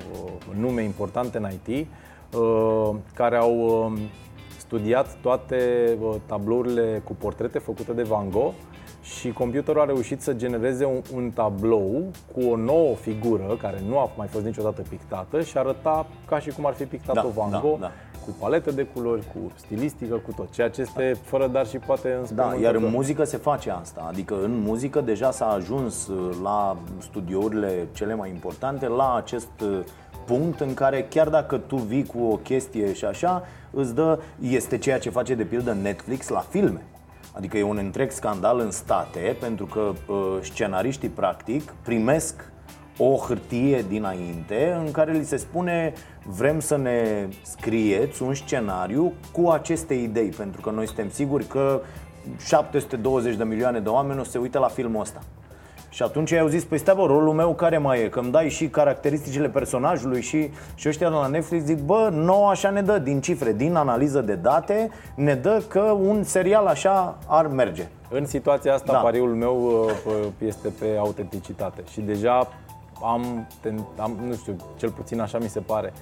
nume 0.60 0.84
importante 0.84 1.38
în 1.38 1.48
IT 1.52 1.88
uh, 2.38 2.96
care 3.14 3.36
au 3.36 3.58
uh, 3.58 4.00
studiat 4.58 5.18
toate 5.22 5.58
uh, 6.02 6.16
tablourile 6.26 7.02
cu 7.04 7.14
portrete 7.14 7.60
făcute 7.60 7.94
de 7.94 8.04
Van 8.04 8.30
Gogh 8.30 8.54
și 9.20 9.32
computerul 9.32 9.82
a 9.82 9.86
reușit 9.86 10.22
să 10.22 10.34
genereze 10.34 10.86
un, 10.86 11.02
un 11.16 11.32
tablou 11.32 12.02
cu 12.34 12.42
o 12.50 12.56
nouă 12.56 12.96
figură 12.96 13.58
care 13.62 13.82
nu 13.88 13.98
a 14.00 14.10
mai 14.18 14.28
fost 14.28 14.46
niciodată 14.46 14.82
pictată 14.90 15.42
și 15.42 15.58
arăta 15.58 16.06
ca 16.28 16.40
și 16.40 16.50
cum 16.50 16.66
ar 16.66 16.74
fi 16.74 16.84
pictat-o 16.84 17.22
Da, 17.22 17.42
Van 17.42 17.50
da, 17.52 17.60
Gogh, 17.60 17.80
da. 17.80 17.92
cu 18.26 18.36
palete 18.40 18.72
de 18.72 18.84
culori, 18.84 19.22
cu 19.22 19.52
stilistică, 19.56 20.16
cu 20.16 20.32
tot. 20.36 20.52
Ceea 20.52 20.70
ce 20.70 20.82
este 20.82 21.18
fără 21.24 21.48
dar 21.48 21.68
și 21.68 21.78
poate 21.78 22.10
Da, 22.10 22.18
înspăimântător. 22.20 22.64
iar 22.64 22.76
în 22.76 22.90
muzică 22.90 23.24
se 23.24 23.38
face 23.38 23.70
asta. 23.70 24.06
Adică 24.10 24.36
în 24.44 24.60
muzică 24.66 25.02
deja 25.02 25.32
s-a 25.32 25.48
ajuns 25.48 26.08
uh, 26.08 26.36
la 26.44 26.78
studiourile 27.00 27.88
cele 27.94 28.16
mai 28.16 28.30
importante, 28.30 28.88
la 28.88 29.16
acest 29.16 29.62
uh, 29.64 29.80
punct 30.26 30.60
în 30.60 30.74
care 30.74 31.06
chiar 31.10 31.30
dacă 31.30 31.58
tu 31.58 31.76
vii 31.76 32.06
cu 32.06 32.24
o 32.24 32.36
chestie 32.36 32.94
și 32.94 33.06
așa, 33.06 33.44
îți 33.72 33.96
dă, 33.96 34.20
este 34.40 34.78
ceea 34.78 35.00
ce 35.00 35.10
face 35.10 35.36
de 35.36 35.44
pildă 35.44 35.74
Netflix 35.82 36.28
la 36.28 36.40
filme. 36.40 36.86
Adică 37.32 37.58
e 37.58 37.64
un 37.64 37.78
întreg 37.78 38.12
scandal 38.12 38.60
în 38.60 38.72
state 38.72 39.36
pentru 39.40 39.66
că 39.66 39.80
uh, 39.80 40.38
scenariștii 40.42 41.10
practic 41.10 41.74
primesc 41.84 42.52
o 42.98 43.16
hârtie 43.16 43.86
dinainte 43.88 44.82
în 44.86 44.92
care 44.92 45.12
li 45.12 45.26
se 45.26 45.38
spune 45.38 45.94
vrem 46.26 46.60
să 46.60 46.78
ne 46.78 47.28
scrieți 47.42 48.24
un 48.24 48.34
scenariu 48.34 49.14
cu 49.32 49.50
aceste 49.50 49.94
idei 49.94 50.30
pentru 50.30 50.62
că 50.62 50.70
noi 50.70 50.86
suntem 50.86 51.10
siguri 51.10 51.46
că 51.46 51.82
720 52.46 53.36
de 53.36 53.44
milioane 53.44 53.80
de 53.80 53.90
oameni 53.90 54.20
o 54.20 54.24
să 54.24 54.32
se 54.32 54.38
uite 54.38 54.58
la 54.58 54.68
filmul 54.68 55.02
ăsta. 55.02 55.22
Și 55.94 56.04
atunci 56.04 56.30
i-au 56.30 56.48
zis, 56.48 56.64
păi 56.64 56.78
stai 56.78 56.96
bă, 56.96 57.06
rolul 57.06 57.34
meu 57.34 57.54
care 57.54 57.78
mai 57.78 58.02
e? 58.02 58.10
Că 58.10 58.20
îmi 58.20 58.32
dai 58.32 58.50
și 58.50 58.68
caracteristicile 58.68 59.50
personajului 59.50 60.22
și, 60.22 60.50
și 60.76 60.88
ăștia 60.88 61.10
de 61.10 61.16
la 61.16 61.28
Netflix 61.28 61.64
zic, 61.64 61.80
bă, 61.80 62.10
nouă 62.14 62.50
așa 62.50 62.70
ne 62.70 62.82
dă 62.82 62.98
din 62.98 63.22
cifre, 63.22 63.54
din 63.54 63.76
analiză 63.76 64.22
de 64.22 64.36
date, 64.36 64.90
ne 65.16 65.36
dă 65.36 65.64
că 65.68 65.80
un 65.80 66.24
serial 66.24 66.66
așa 66.66 67.18
ar 67.28 67.48
merge. 67.48 67.88
În 68.10 68.26
situația 68.26 68.74
asta, 68.74 68.86
Da. 68.92 68.94
da. 68.94 69.00
pariul 69.00 69.34
meu 69.36 69.56
uh, 69.86 69.92
p- 69.92 70.46
este 70.48 70.68
pe 70.80 70.96
autenticitate 71.00 71.84
și 71.92 72.02
deja 72.02 72.48
am, 73.04 73.48
ten- 73.62 73.86
am, 73.98 74.18
nu 74.28 74.34
știu, 74.36 74.56
cel 74.78 74.90
puțin 74.90 75.20
așa 75.22 75.38
mi 75.38 75.50
se 75.50 75.60
pare, 75.60 75.94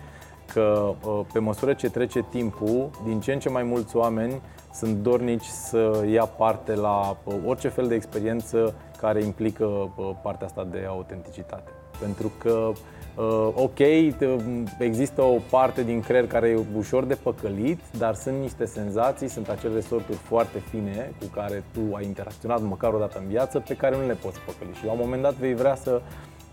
că 0.54 0.93
uh, 1.06 1.19
pe 1.34 1.39
măsură 1.39 1.73
ce 1.73 1.89
trece 1.89 2.25
timpul, 2.30 2.89
din 3.06 3.19
ce 3.19 3.34
în 3.34 3.39
ce 3.39 3.49
mai 3.49 3.63
mulți 3.63 3.95
oameni 3.95 4.41
sunt 4.73 4.95
dornici 4.95 5.45
să 5.45 6.04
ia 6.12 6.25
parte 6.25 6.75
la 6.75 7.17
uh, 7.23 7.34
orice 7.45 7.67
fel 7.67 7.88
de 7.88 7.95
experiență 7.95 8.73
care 9.02 9.24
implică 9.24 9.66
uh, 9.66 10.12
partea 10.22 10.46
asta 10.46 10.68
de 10.72 10.86
autenticitate. 10.88 11.72
Pentru 12.00 12.32
că 12.38 12.72
Uh, 13.20 13.52
ok, 13.54 13.80
t- 14.18 14.78
există 14.78 15.22
o 15.22 15.38
parte 15.50 15.84
din 15.84 16.02
creier 16.02 16.28
care 16.28 16.48
e 16.48 16.60
ușor 16.78 17.06
de 17.06 17.16
păcălit, 17.16 17.80
dar 17.98 18.16
sunt 18.16 18.40
niște 18.40 18.66
senzații, 18.66 19.28
sunt 19.28 19.50
acele 19.50 19.74
resorturi 19.74 20.18
foarte 20.18 20.60
fine 20.60 21.12
cu 21.20 21.26
care 21.26 21.64
tu 21.74 21.96
ai 21.96 22.06
interacționat 22.06 22.62
măcar 22.62 22.94
o 22.94 22.98
dată 23.00 23.20
în 23.20 23.28
viață, 23.28 23.60
pe 23.60 23.76
care 23.76 23.98
nu 23.98 24.08
le 24.08 24.14
poți 24.14 24.40
păcăli. 24.40 24.78
Și 24.78 24.86
la 24.86 24.92
un 24.92 24.98
moment 25.02 25.22
dat 25.22 25.34
vei 25.34 25.54
vrea 25.56 25.76
să, 25.76 26.02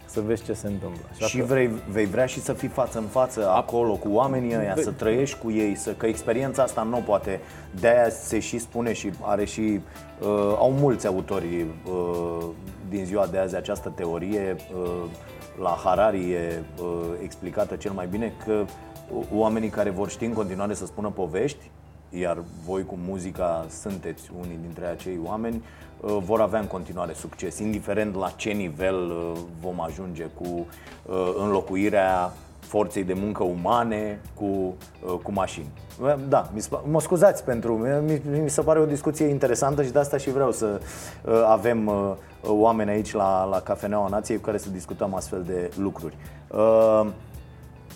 să 0.07 0.21
vezi 0.21 0.45
ce 0.45 0.53
se 0.53 0.67
întâmplă. 0.67 1.05
Și 1.27 1.37
dacă- 1.37 1.49
vrei, 1.49 1.71
vei 1.91 2.07
vrea 2.07 2.27
și 2.27 2.41
să 2.41 2.53
fii 2.53 2.69
față 2.69 2.99
în 2.99 3.05
față 3.05 3.51
acolo 3.51 3.95
cu 3.95 4.09
oamenii 4.11 4.57
ăia, 4.59 4.75
să 4.77 4.91
trăiești 4.91 5.39
cu 5.39 5.51
ei, 5.51 5.75
să, 5.75 5.91
că 5.93 6.07
experiența 6.07 6.63
asta 6.63 6.83
nu 6.83 6.97
poate. 6.97 7.41
De-aia 7.81 8.09
se 8.11 8.39
și 8.39 8.59
spune 8.59 8.93
și 8.93 9.11
are 9.21 9.45
și, 9.45 9.81
uh, 10.21 10.29
au 10.59 10.73
mulți 10.73 11.07
autori 11.07 11.67
uh, 11.91 12.45
din 12.89 13.05
ziua 13.05 13.27
de 13.27 13.39
azi 13.39 13.57
această 13.57 13.93
teorie, 13.97 14.57
uh, 14.83 14.91
la 15.63 15.79
Harari 15.85 16.31
e 16.31 16.63
uh, 16.81 16.87
explicată 17.23 17.77
cel 17.77 17.93
mai 17.93 18.07
bine 18.07 18.33
că 18.45 18.65
oamenii 19.35 19.69
care 19.69 19.91
vor 19.91 20.09
ști 20.11 20.25
în 20.25 20.33
continuare 20.33 20.75
să 20.75 20.87
spună 20.87 21.11
povești, 21.11 21.71
iar 22.11 22.39
voi 22.67 22.85
cu 22.85 22.99
muzica 23.07 23.67
sunteți 23.81 24.31
unii 24.41 24.59
dintre 24.63 24.87
acei 24.87 25.19
oameni, 25.25 25.65
uh, 26.01 26.17
vor 26.25 26.41
avea 26.41 26.61
în 26.61 26.67
continuare 26.67 27.13
succes, 27.13 27.59
indiferent 27.59 28.15
la 28.15 28.31
ce 28.37 28.51
nivel 28.51 29.11
uh, 29.11 29.33
vom 29.61 29.81
ajunge 29.81 30.25
cu 30.25 30.67
uh, 31.07 31.35
înlocuirea 31.39 32.33
forței 32.61 33.05
de 33.05 33.13
muncă 33.13 33.43
umane 33.43 34.21
cu, 34.35 34.45
uh, 34.45 35.19
cu 35.23 35.33
mașini. 35.33 35.69
Da, 36.29 36.51
mi 36.55 36.61
se 36.61 36.69
pa- 36.69 36.91
mă 36.91 37.01
scuzați 37.01 37.45
pentru, 37.45 37.73
mi, 38.05 38.23
mi 38.43 38.51
se 38.51 38.61
pare 38.61 38.79
o 38.79 38.85
discuție 38.85 39.27
interesantă 39.27 39.83
și 39.83 39.91
de 39.91 39.99
asta 39.99 40.17
și 40.17 40.31
vreau 40.31 40.53
să 40.53 40.81
uh, 41.25 41.45
avem 41.49 41.87
uh, 41.87 42.13
oameni 42.43 42.91
aici 42.91 43.13
la, 43.13 43.45
la 43.45 43.61
Cafeneaua 43.61 44.09
Nației 44.09 44.37
cu 44.37 44.45
care 44.45 44.59
să 44.59 44.71
discutăm 44.71 45.15
astfel 45.15 45.43
de 45.43 45.71
lucruri. 45.79 46.17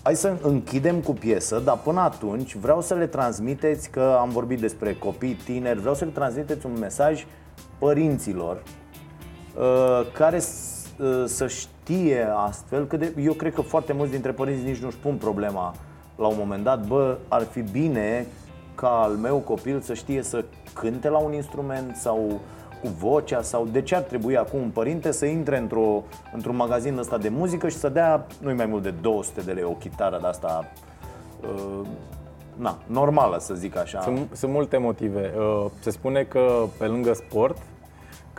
Uh, 0.00 0.06
Hai 0.06 0.14
să 0.16 0.36
închidem 0.42 1.00
cu 1.00 1.12
piesă, 1.12 1.58
dar 1.64 1.78
până 1.78 2.00
atunci 2.00 2.54
vreau 2.56 2.80
să 2.80 2.94
le 2.94 3.06
transmiteți 3.06 3.90
că 3.90 4.16
am 4.20 4.28
vorbit 4.28 4.60
despre 4.60 4.94
copii, 4.94 5.34
tineri, 5.34 5.78
vreau 5.80 5.94
să 5.94 6.04
le 6.04 6.10
transmiteți 6.10 6.66
un 6.66 6.78
mesaj 6.78 7.26
părinților 7.78 8.62
uh, 9.58 10.12
care 10.12 10.38
s- 10.38 10.86
uh, 10.98 11.24
să 11.26 11.46
știe 11.46 12.26
astfel 12.46 12.86
că 12.86 12.96
de, 12.96 13.12
eu 13.22 13.32
cred 13.32 13.54
că 13.54 13.60
foarte 13.60 13.92
mulți 13.92 14.12
dintre 14.12 14.32
părinți 14.32 14.64
nici 14.64 14.78
nu-și 14.78 14.96
pun 14.96 15.14
problema 15.16 15.74
la 16.16 16.26
un 16.26 16.36
moment 16.38 16.64
dat, 16.64 16.86
bă, 16.86 17.16
ar 17.28 17.42
fi 17.42 17.60
bine 17.60 18.26
ca 18.74 18.88
al 18.88 19.12
meu 19.12 19.36
copil 19.36 19.80
să 19.80 19.94
știe 19.94 20.22
să 20.22 20.44
cânte 20.74 21.08
la 21.08 21.18
un 21.18 21.32
instrument 21.32 21.96
sau 21.96 22.40
cu 22.82 22.88
vocea 22.88 23.42
sau 23.42 23.66
de 23.66 23.82
ce 23.82 23.94
ar 23.94 24.02
trebui 24.02 24.36
acum 24.36 24.60
un 24.60 24.70
părinte 24.70 25.10
să 25.10 25.24
intre 25.26 25.58
într-o, 25.58 26.02
într-un 26.32 26.56
magazin 26.56 26.98
ăsta 26.98 27.18
de 27.18 27.28
muzică 27.28 27.68
și 27.68 27.76
să 27.76 27.88
dea 27.88 28.26
nu 28.40 28.54
mai 28.54 28.66
mult 28.66 28.82
de 28.82 28.94
200 29.00 29.40
de 29.40 29.52
lei 29.52 29.64
o 29.64 29.72
chitară 29.72 30.18
de 30.20 30.26
asta 30.26 30.70
uh, 31.42 31.86
na, 32.56 32.78
normală 32.86 33.38
să 33.38 33.54
zic 33.54 33.76
așa. 33.76 34.00
Sunt, 34.00 34.28
sunt 34.32 34.52
multe 34.52 34.76
motive. 34.76 35.32
Uh, 35.36 35.70
Se 35.80 35.90
spune 35.90 36.22
că 36.22 36.64
pe 36.78 36.86
lângă 36.86 37.12
sport, 37.12 37.56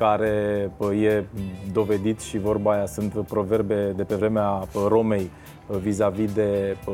care 0.01 0.71
bă, 0.77 0.93
e 0.93 1.25
dovedit 1.71 2.19
și 2.19 2.39
vorba 2.39 2.73
aia 2.73 2.85
sunt 2.85 3.25
proverbe 3.27 3.93
de 3.95 4.03
pe 4.03 4.15
vremea 4.15 4.61
bă, 4.73 4.85
Romei 4.87 5.31
bă, 5.67 5.77
vis-a-vis 5.77 6.33
de 6.33 6.77
bă, 6.85 6.91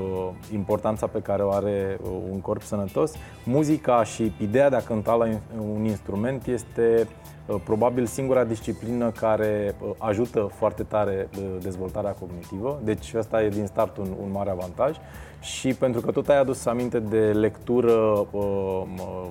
importanța 0.53 1.07
pe 1.07 1.19
care 1.19 1.43
o 1.43 1.51
are 1.51 1.97
bă, 2.01 2.09
un 2.31 2.41
corp 2.41 2.61
sănătos, 2.61 3.13
muzica 3.43 4.03
și 4.03 4.31
ideea 4.41 4.69
de 4.69 4.75
a 4.75 4.81
cânta 4.81 5.13
la 5.13 5.27
in- 5.27 5.41
un 5.75 5.85
instrument 5.85 6.47
este 6.47 7.07
bă, 7.47 7.59
probabil 7.63 8.05
singura 8.05 8.43
disciplină 8.43 9.11
care 9.11 9.75
bă, 9.79 9.93
ajută 9.97 10.49
foarte 10.53 10.83
tare 10.83 11.29
bă, 11.33 11.41
dezvoltarea 11.61 12.11
cognitivă, 12.11 12.79
deci 12.83 13.13
asta 13.13 13.43
e 13.43 13.49
din 13.49 13.65
start 13.65 13.97
un, 13.97 14.07
un 14.23 14.31
mare 14.31 14.49
avantaj. 14.49 14.97
Și 15.41 15.73
pentru 15.73 16.01
că 16.01 16.11
tot 16.11 16.29
ai 16.29 16.39
adus 16.39 16.65
aminte 16.65 16.99
de 16.99 17.31
lectură 17.31 18.27
bă, 18.31 18.83
mă, 18.95 19.27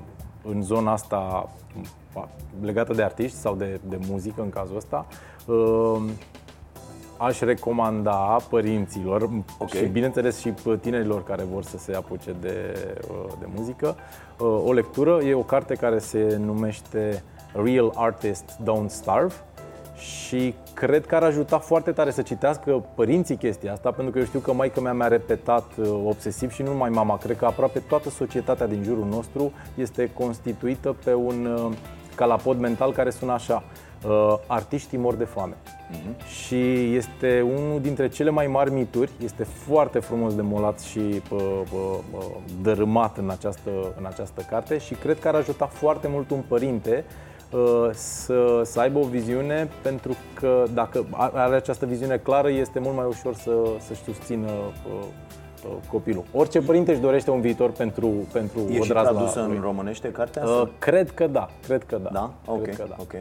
în 0.48 0.62
zona 0.62 0.92
asta 0.92 1.48
m, 1.74 1.86
legată 2.62 2.92
de 2.92 3.02
artiști 3.02 3.36
sau 3.36 3.54
de, 3.54 3.80
de 3.88 3.98
muzică 4.08 4.42
în 4.42 4.50
cazul 4.50 4.76
ăsta, 4.76 5.06
uh, 5.46 6.02
aș 7.18 7.40
recomanda 7.40 8.36
părinților 8.50 9.30
Ok. 9.58 9.68
și 9.68 9.84
bineînțeles 9.84 10.38
și 10.38 10.50
p- 10.52 10.80
tinerilor 10.80 11.24
care 11.24 11.44
vor 11.52 11.62
să 11.62 11.78
se 11.78 11.94
apuce 11.94 12.34
de, 12.40 12.74
uh, 13.10 13.32
de 13.40 13.46
muzică, 13.54 13.96
uh, 14.38 14.62
o 14.66 14.72
lectură, 14.72 15.22
e 15.22 15.34
o 15.34 15.42
carte 15.42 15.74
care 15.74 15.98
se 15.98 16.40
numește 16.44 17.22
Real 17.64 17.92
Artists 17.94 18.56
Don't 18.62 18.86
Starve 18.88 19.34
și 19.96 20.54
cred 20.74 21.06
că 21.06 21.14
ar 21.14 21.22
ajuta 21.22 21.58
foarte 21.58 21.92
tare 21.92 22.10
să 22.10 22.22
citească 22.22 22.84
părinții 22.94 23.36
chestia 23.36 23.72
asta, 23.72 23.90
pentru 23.90 24.12
că 24.12 24.18
eu 24.18 24.24
știu 24.24 24.38
că 24.38 24.52
maica 24.52 24.80
mea 24.80 24.92
mi-a 24.92 25.08
repetat 25.08 25.64
uh, 25.76 25.88
obsesiv 26.06 26.50
și 26.50 26.62
nu 26.62 26.70
numai 26.70 26.90
mama, 26.90 27.18
cred 27.18 27.36
că 27.36 27.44
aproape 27.44 27.78
toată 27.78 28.10
societatea 28.10 28.66
din 28.66 28.82
jurul 28.82 29.06
nostru 29.10 29.52
este 29.74 30.10
constituită 30.14 30.96
pe 31.04 31.14
un 31.14 31.48
uh, 32.16 32.26
calapod 32.26 32.58
mental 32.58 32.92
care 32.92 33.10
sună 33.10 33.32
așa. 33.32 33.62
Uh, 34.04 34.34
artiștii 34.46 34.98
mor 34.98 35.14
de 35.14 35.24
foame. 35.24 35.54
Și 36.44 36.94
este 36.94 37.40
unul 37.40 37.80
dintre 37.80 38.08
cele 38.08 38.30
mai 38.30 38.46
mari 38.46 38.70
mituri, 38.70 39.10
este 39.24 39.44
foarte 39.44 39.98
frumos 39.98 40.34
demolat 40.34 40.80
și 40.80 40.98
pă, 40.98 41.36
pă, 41.70 41.76
pă, 42.10 42.24
dărâmat 42.62 43.18
în 43.18 43.30
această, 43.30 43.70
în 43.98 44.06
această 44.06 44.46
carte 44.48 44.78
și 44.78 44.94
cred 44.94 45.18
că 45.18 45.28
ar 45.28 45.34
ajuta 45.34 45.66
foarte 45.66 46.08
mult 46.08 46.30
un 46.30 46.42
părinte 46.48 47.04
uh, 47.50 47.90
să, 47.92 48.62
să 48.64 48.80
aibă 48.80 48.98
o 48.98 49.04
viziune, 49.04 49.68
pentru 49.82 50.16
că 50.34 50.64
dacă 50.74 51.06
are 51.32 51.54
această 51.54 51.86
viziune 51.86 52.16
clară, 52.16 52.50
este 52.50 52.78
mult 52.78 52.96
mai 52.96 53.06
ușor 53.08 53.34
să, 53.34 53.52
să-și 53.86 54.02
susțină 54.02 54.50
uh, 54.50 54.92
uh, 55.00 55.06
copilul. 55.90 56.24
Orice 56.32 56.60
părinte 56.60 56.90
își 56.90 57.00
dorește 57.00 57.30
un 57.30 57.40
viitor 57.40 57.70
pentru, 57.70 58.08
pentru 58.32 58.60
E 58.70 58.78
o 58.78 58.82
și 58.82 58.88
drazna 58.88 59.10
tradusă 59.10 59.44
lui. 59.46 59.56
în 59.56 59.62
românește 59.62 60.08
cartea 60.08 60.42
asta? 60.42 60.54
Uh, 60.54 60.68
cred 60.78 61.10
că 61.10 61.26
da, 61.26 61.48
cred 61.66 61.84
că 61.84 61.98
da. 62.02 62.10
Da? 62.12 62.30
Ok. 62.46 62.62
Cred 62.62 62.76
că 62.76 62.84
da. 62.88 62.96
ok. 63.00 63.12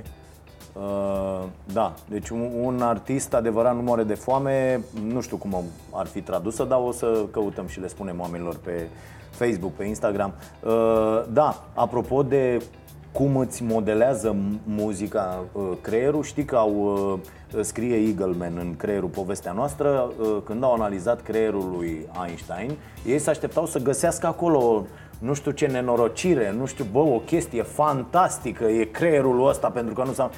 Uh, 0.73 1.47
da, 1.73 1.93
deci 2.09 2.29
un, 2.29 2.49
un 2.63 2.81
artist 2.81 3.33
adevărat 3.33 3.75
nu 3.75 3.81
moare 3.81 4.03
de 4.03 4.13
foame, 4.13 4.81
nu 5.07 5.21
știu 5.21 5.37
cum 5.37 5.63
ar 5.91 6.05
fi 6.05 6.21
tradusă, 6.21 6.63
dar 6.63 6.79
o 6.85 6.91
să 6.91 7.25
căutăm 7.31 7.67
și 7.67 7.79
le 7.79 7.87
spunem 7.87 8.19
oamenilor 8.19 8.57
pe 8.63 8.87
Facebook, 9.29 9.71
pe 9.71 9.83
Instagram. 9.83 10.33
Uh, 10.63 11.23
da, 11.29 11.63
apropo 11.73 12.23
de 12.23 12.61
cum 13.17 13.37
îți 13.37 13.63
modelează 13.63 14.35
m- 14.35 14.59
muzica 14.63 15.43
uh, 15.51 15.63
creierul, 15.81 16.23
știi 16.23 16.45
că 16.45 16.55
au, 16.55 16.71
uh, 17.55 17.63
scrie 17.63 17.95
Eagleman 17.95 18.57
în 18.59 18.75
creierul 18.77 19.09
povestea 19.09 19.51
noastră, 19.51 20.11
uh, 20.19 20.37
când 20.45 20.63
au 20.63 20.73
analizat 20.73 21.21
creierul 21.21 21.73
lui 21.77 22.07
Einstein, 22.27 22.71
ei 23.05 23.19
se 23.19 23.29
așteptau 23.29 23.65
să 23.65 23.79
găsească 23.79 24.27
acolo 24.27 24.85
nu 25.19 25.33
știu 25.33 25.51
ce 25.51 25.65
nenorocire, 25.65 26.53
nu 26.57 26.65
știu, 26.65 26.85
bă, 26.91 26.99
o 26.99 27.17
chestie 27.25 27.61
fantastică 27.61 28.63
e 28.63 28.83
creierul 28.83 29.47
ăsta 29.47 29.67
pentru 29.69 29.93
că 29.93 30.03
nu 30.05 30.11
s-a... 30.13 30.29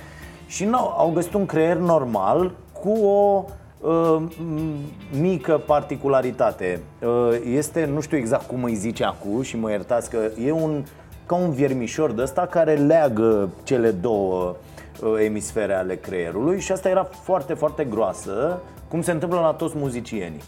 Și 0.48 0.66
nu, 0.66 0.78
au 0.78 1.12
găsit 1.13 1.34
un 1.34 1.46
creier 1.46 1.78
normal 1.78 2.52
cu 2.82 2.90
o 3.06 3.46
uh, 3.82 4.22
m- 4.28 5.20
mică 5.20 5.62
particularitate. 5.66 6.80
Uh, 7.02 7.38
este, 7.54 7.86
nu 7.86 8.00
știu 8.02 8.18
exact 8.18 8.48
cum 8.48 8.63
îi 8.63 8.76
zice 8.76 9.04
acum 9.04 9.42
și 9.42 9.58
mă 9.58 9.70
iertați 9.70 10.10
că 10.10 10.18
e 10.46 10.52
un, 10.52 10.84
ca 11.28 11.36
un 11.36 11.52
viermișor 11.52 12.12
de 12.12 12.22
ăsta 12.22 12.46
care 12.46 12.74
leagă 12.74 13.50
cele 13.63 13.92
două 13.92 14.56
uh, 15.02 15.24
emisfere 15.26 15.74
ale 15.74 15.96
creierului 15.96 16.60
și 16.60 16.72
asta 16.72 16.90
era 16.90 17.04
foarte, 17.04 17.54
foarte 17.54 17.84
groasă, 17.84 18.60
cum 18.88 19.02
se 19.02 19.12
întâmplă 19.12 19.40
la 19.40 19.52
toți 19.52 19.78
muzicienii. 19.78 20.42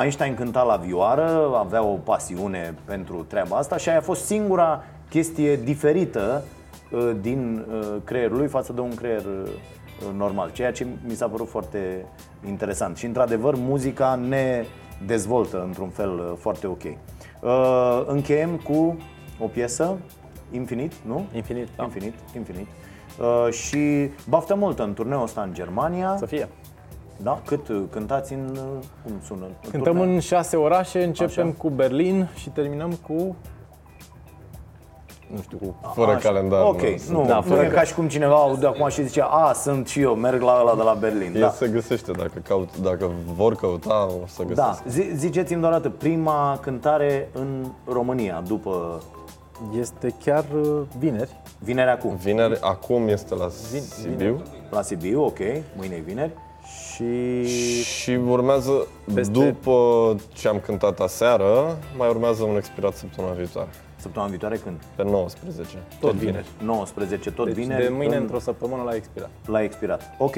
Einstein 0.00 0.34
cânta 0.34 0.62
la 0.62 0.76
vioară, 0.76 1.50
avea 1.54 1.82
o 1.84 1.94
pasiune 2.04 2.74
pentru 2.84 3.24
treaba 3.28 3.56
asta 3.56 3.76
și 3.76 3.88
aia 3.88 3.98
a 3.98 4.02
fost 4.02 4.24
singura 4.24 4.84
chestie 5.08 5.56
diferită 5.56 6.42
uh, 6.90 7.10
din 7.20 7.66
uh, 7.70 7.96
creierul 8.04 8.36
lui 8.36 8.48
față 8.48 8.72
de 8.72 8.80
un 8.80 8.94
creier 8.94 9.24
uh, 9.24 9.50
normal, 10.16 10.50
ceea 10.52 10.72
ce 10.72 10.86
mi 11.06 11.14
s-a 11.14 11.26
părut 11.26 11.48
foarte 11.48 12.06
interesant. 12.46 12.96
Și 12.96 13.06
într-adevăr, 13.06 13.54
muzica 13.54 14.14
ne 14.28 14.64
dezvoltă 15.06 15.62
într-un 15.66 15.88
fel 15.88 16.10
uh, 16.10 16.32
foarte 16.38 16.66
ok. 16.66 16.82
Uh, 16.84 18.02
Încheiem 18.06 18.50
cu 18.56 18.96
o 19.40 19.46
piesă, 19.46 19.96
Infinit, 20.50 20.92
nu? 21.06 21.24
Infinit, 21.34 21.68
da. 21.76 21.82
Infinit, 21.84 22.14
Infinit. 22.36 22.66
Uh, 23.20 23.52
și 23.52 24.10
baftă 24.28 24.54
multă 24.54 24.82
în 24.82 24.94
turneul 24.94 25.22
ăsta 25.22 25.40
în 25.40 25.54
Germania. 25.54 26.16
Să 26.18 26.26
fie. 26.26 26.48
Da? 27.22 27.40
Cât 27.44 27.68
uh, 27.68 27.82
cântați 27.90 28.32
în... 28.32 28.48
uh, 28.52 28.84
Cum 29.04 29.12
sună? 29.24 29.46
Cântăm 29.70 29.94
turneu? 29.96 30.12
în 30.14 30.20
șase 30.20 30.56
orașe, 30.56 31.02
începem 31.04 31.46
Așa. 31.46 31.54
cu 31.58 31.68
Berlin 31.70 32.28
și 32.34 32.48
terminăm 32.50 32.92
cu... 33.06 33.36
Nu 35.34 35.40
știu, 35.42 35.58
cu... 35.58 35.90
Fără 35.94 36.10
Așa. 36.10 36.28
calendar. 36.28 36.62
Ok, 36.64 36.80
nu, 37.10 37.24
Da, 37.26 37.34
nu 37.34 37.42
fără 37.42 37.62
e 37.62 37.66
ca 37.68 37.82
și 37.82 37.94
cum 37.94 38.08
cineva 38.08 38.34
aude 38.34 38.66
acum 38.66 38.88
și 38.88 39.06
zice 39.06 39.22
A, 39.30 39.52
sunt 39.52 39.86
și 39.88 40.00
eu, 40.00 40.14
merg 40.14 40.42
la 40.42 40.58
ăla 40.60 40.74
de 40.74 40.82
la 40.82 40.94
Berlin 40.94 41.34
El 41.34 41.40
Da, 41.40 41.50
se 41.50 41.68
găsește, 41.68 42.12
dacă, 42.12 42.38
caut, 42.48 42.76
dacă 42.78 43.10
vor 43.34 43.54
căuta, 43.54 44.04
o 44.22 44.26
să 44.26 44.42
da. 44.42 44.76
găsesc. 44.78 44.82
Zi- 44.88 45.16
ziceți-mi 45.16 45.60
doar 45.60 45.72
atât, 45.72 45.94
prima 45.94 46.58
cântare 46.62 47.28
în 47.32 47.66
România 47.84 48.42
după 48.46 49.02
Este 49.78 50.14
chiar 50.24 50.44
uh, 50.62 50.80
vineri. 50.98 51.40
vinerea 51.58 51.92
acum 51.92 52.16
Vineri, 52.16 52.58
acum 52.60 53.08
este 53.08 53.34
la 53.34 53.48
Sibiu 53.48 54.42
La 54.70 54.82
Sibiu, 54.82 55.24
ok, 55.24 55.38
mâine 55.76 55.94
e 55.94 56.00
vineri 56.00 56.30
Și 56.92 57.42
și 57.82 58.10
urmează, 58.10 58.86
Peste- 59.14 59.32
după 59.32 60.16
ce 60.32 60.48
am 60.48 60.58
cântat 60.58 61.00
aseară, 61.00 61.78
mai 61.96 62.08
urmează 62.08 62.42
un 62.42 62.56
expirat 62.56 62.94
săptămâna 62.94 63.32
viitoare, 63.34 63.68
Săptămâna 63.96 64.30
viitoare 64.30 64.56
când? 64.56 64.76
pe 64.96 65.02
19. 65.02 65.82
tot 66.00 66.12
vineri. 66.14 66.46
19, 66.62 67.30
tot 67.30 67.46
Deci 67.46 67.54
vineri 67.54 67.82
de 67.82 67.88
mâine 67.88 68.16
în- 68.16 68.22
într-o 68.22 68.38
săptămână 68.38 68.82
la 68.82 68.94
expirat. 68.94 69.30
la 69.46 69.62
expirat. 69.62 70.02
Ok, 70.18 70.34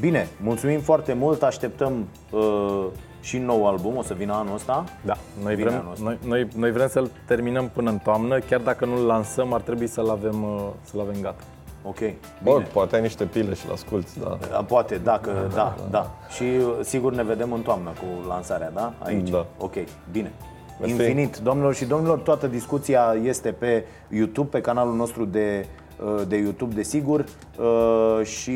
bine, 0.00 0.28
mulțumim 0.42 0.80
foarte 0.80 1.12
mult, 1.12 1.42
așteptăm 1.42 2.08
uh, 2.30 2.86
și 3.20 3.38
nou 3.38 3.66
album, 3.68 3.96
o 3.96 4.02
să 4.02 4.14
vină 4.14 4.32
anul 4.34 4.54
ăsta. 4.54 4.84
Da, 5.04 5.16
noi 5.42 5.54
Vine 5.54 5.68
vrem, 5.68 5.80
anul 5.80 5.92
ăsta. 5.92 6.04
noi, 6.04 6.18
noi, 6.26 6.48
noi 6.56 6.72
vrem 6.72 6.88
să-l 6.88 7.10
terminăm 7.26 7.68
până 7.74 7.90
în 7.90 7.98
toamnă, 7.98 8.38
chiar 8.38 8.60
dacă 8.60 8.84
nu-l 8.84 9.06
lansăm, 9.06 9.52
ar 9.52 9.60
trebui 9.60 9.86
să-l 9.86 10.10
avem, 10.10 10.42
uh, 10.42 10.60
să-l 10.82 11.00
avem 11.00 11.14
gata. 11.22 11.42
Ok, 11.82 11.98
Bă, 12.42 12.52
bine. 12.52 12.66
poate 12.72 12.96
ai 12.96 13.02
niște 13.02 13.24
pile 13.24 13.54
și 13.54 13.66
la 13.66 13.72
asculti, 13.72 14.18
da. 14.22 14.38
Da, 14.50 14.62
Poate, 14.62 14.96
dacă, 14.96 15.50
da, 15.54 15.74
da. 15.90 16.10
Și 16.34 16.42
uh, 16.42 16.72
sigur 16.82 17.14
ne 17.14 17.22
vedem 17.22 17.52
în 17.52 17.60
toamnă 17.60 17.90
cu 17.90 18.28
lansarea, 18.28 18.70
da? 18.74 18.92
Aici. 18.98 19.28
Da. 19.28 19.46
Ok, 19.58 19.74
bine. 20.12 20.32
Mersi. 20.80 20.94
Infinit, 20.94 21.36
domnilor 21.36 21.74
și 21.74 21.84
domnilor, 21.84 22.18
toată 22.18 22.46
discuția 22.46 23.16
este 23.22 23.52
pe 23.52 23.84
YouTube, 24.08 24.48
pe 24.48 24.60
canalul 24.60 24.94
nostru 24.94 25.24
de, 25.24 25.66
uh, 26.04 26.22
de 26.28 26.36
YouTube, 26.36 26.74
desigur. 26.74 27.24
Uh, 27.58 28.24
Și 28.24 28.50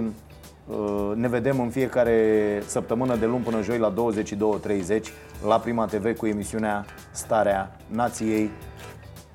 uh, 0.00 0.06
ne 1.14 1.28
vedem 1.28 1.60
în 1.60 1.70
fiecare 1.70 2.62
săptămână 2.66 3.16
de 3.16 3.26
luni 3.26 3.44
până 3.44 3.62
joi 3.62 3.78
la 3.78 3.94
22.30 3.94 5.02
la 5.46 5.58
Prima 5.58 5.86
TV 5.86 6.16
cu 6.16 6.26
emisiunea 6.26 6.84
Starea 7.10 7.76
Nației. 7.86 8.50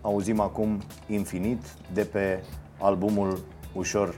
Auzim 0.02 0.40
acum 0.40 0.82
Infinit 1.08 1.62
de 1.94 2.04
pe 2.04 2.44
albumul 2.80 3.40
ușor 3.74 4.16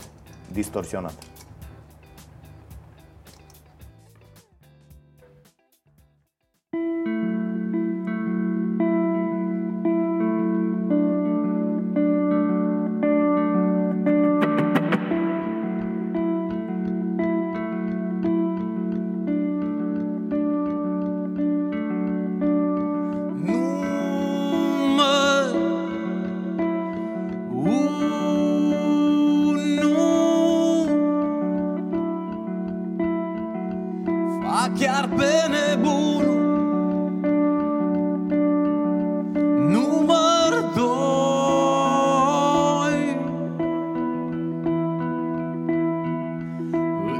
distorsionat. 0.51 1.34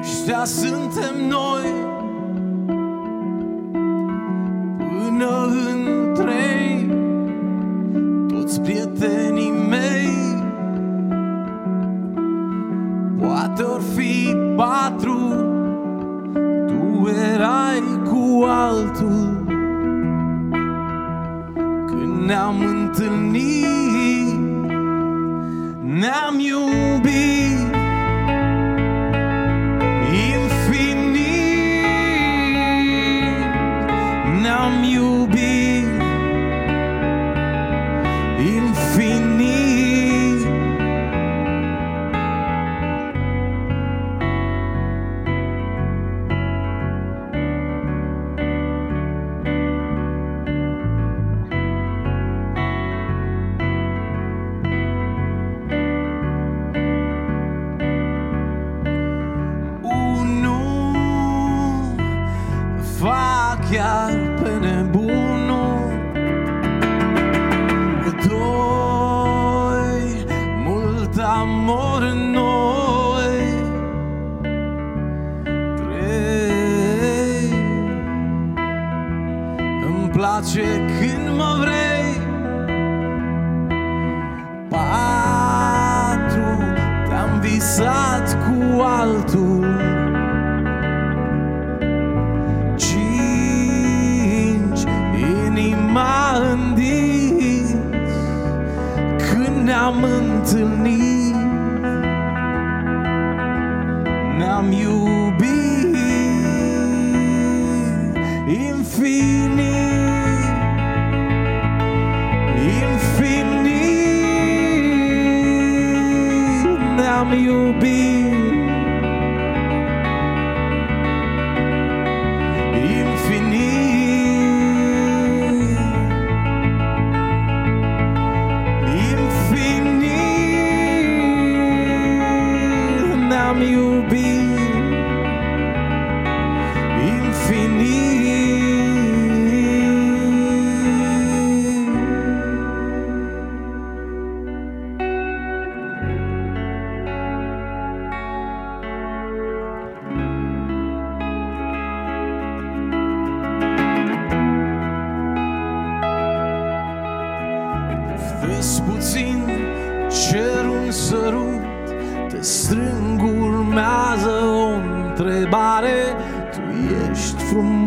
și 0.05 0.45
suntem 0.45 1.27
noi. 1.27 1.94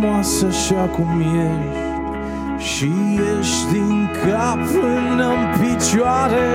frumoasă 0.01 0.51
și 0.51 0.75
acum 0.75 1.21
ești. 1.21 2.73
Și 2.73 2.93
ești 3.39 3.73
din 3.73 4.11
cap 4.25 4.59
până 4.67 5.29
în 5.29 5.61
picioare. 5.61 6.49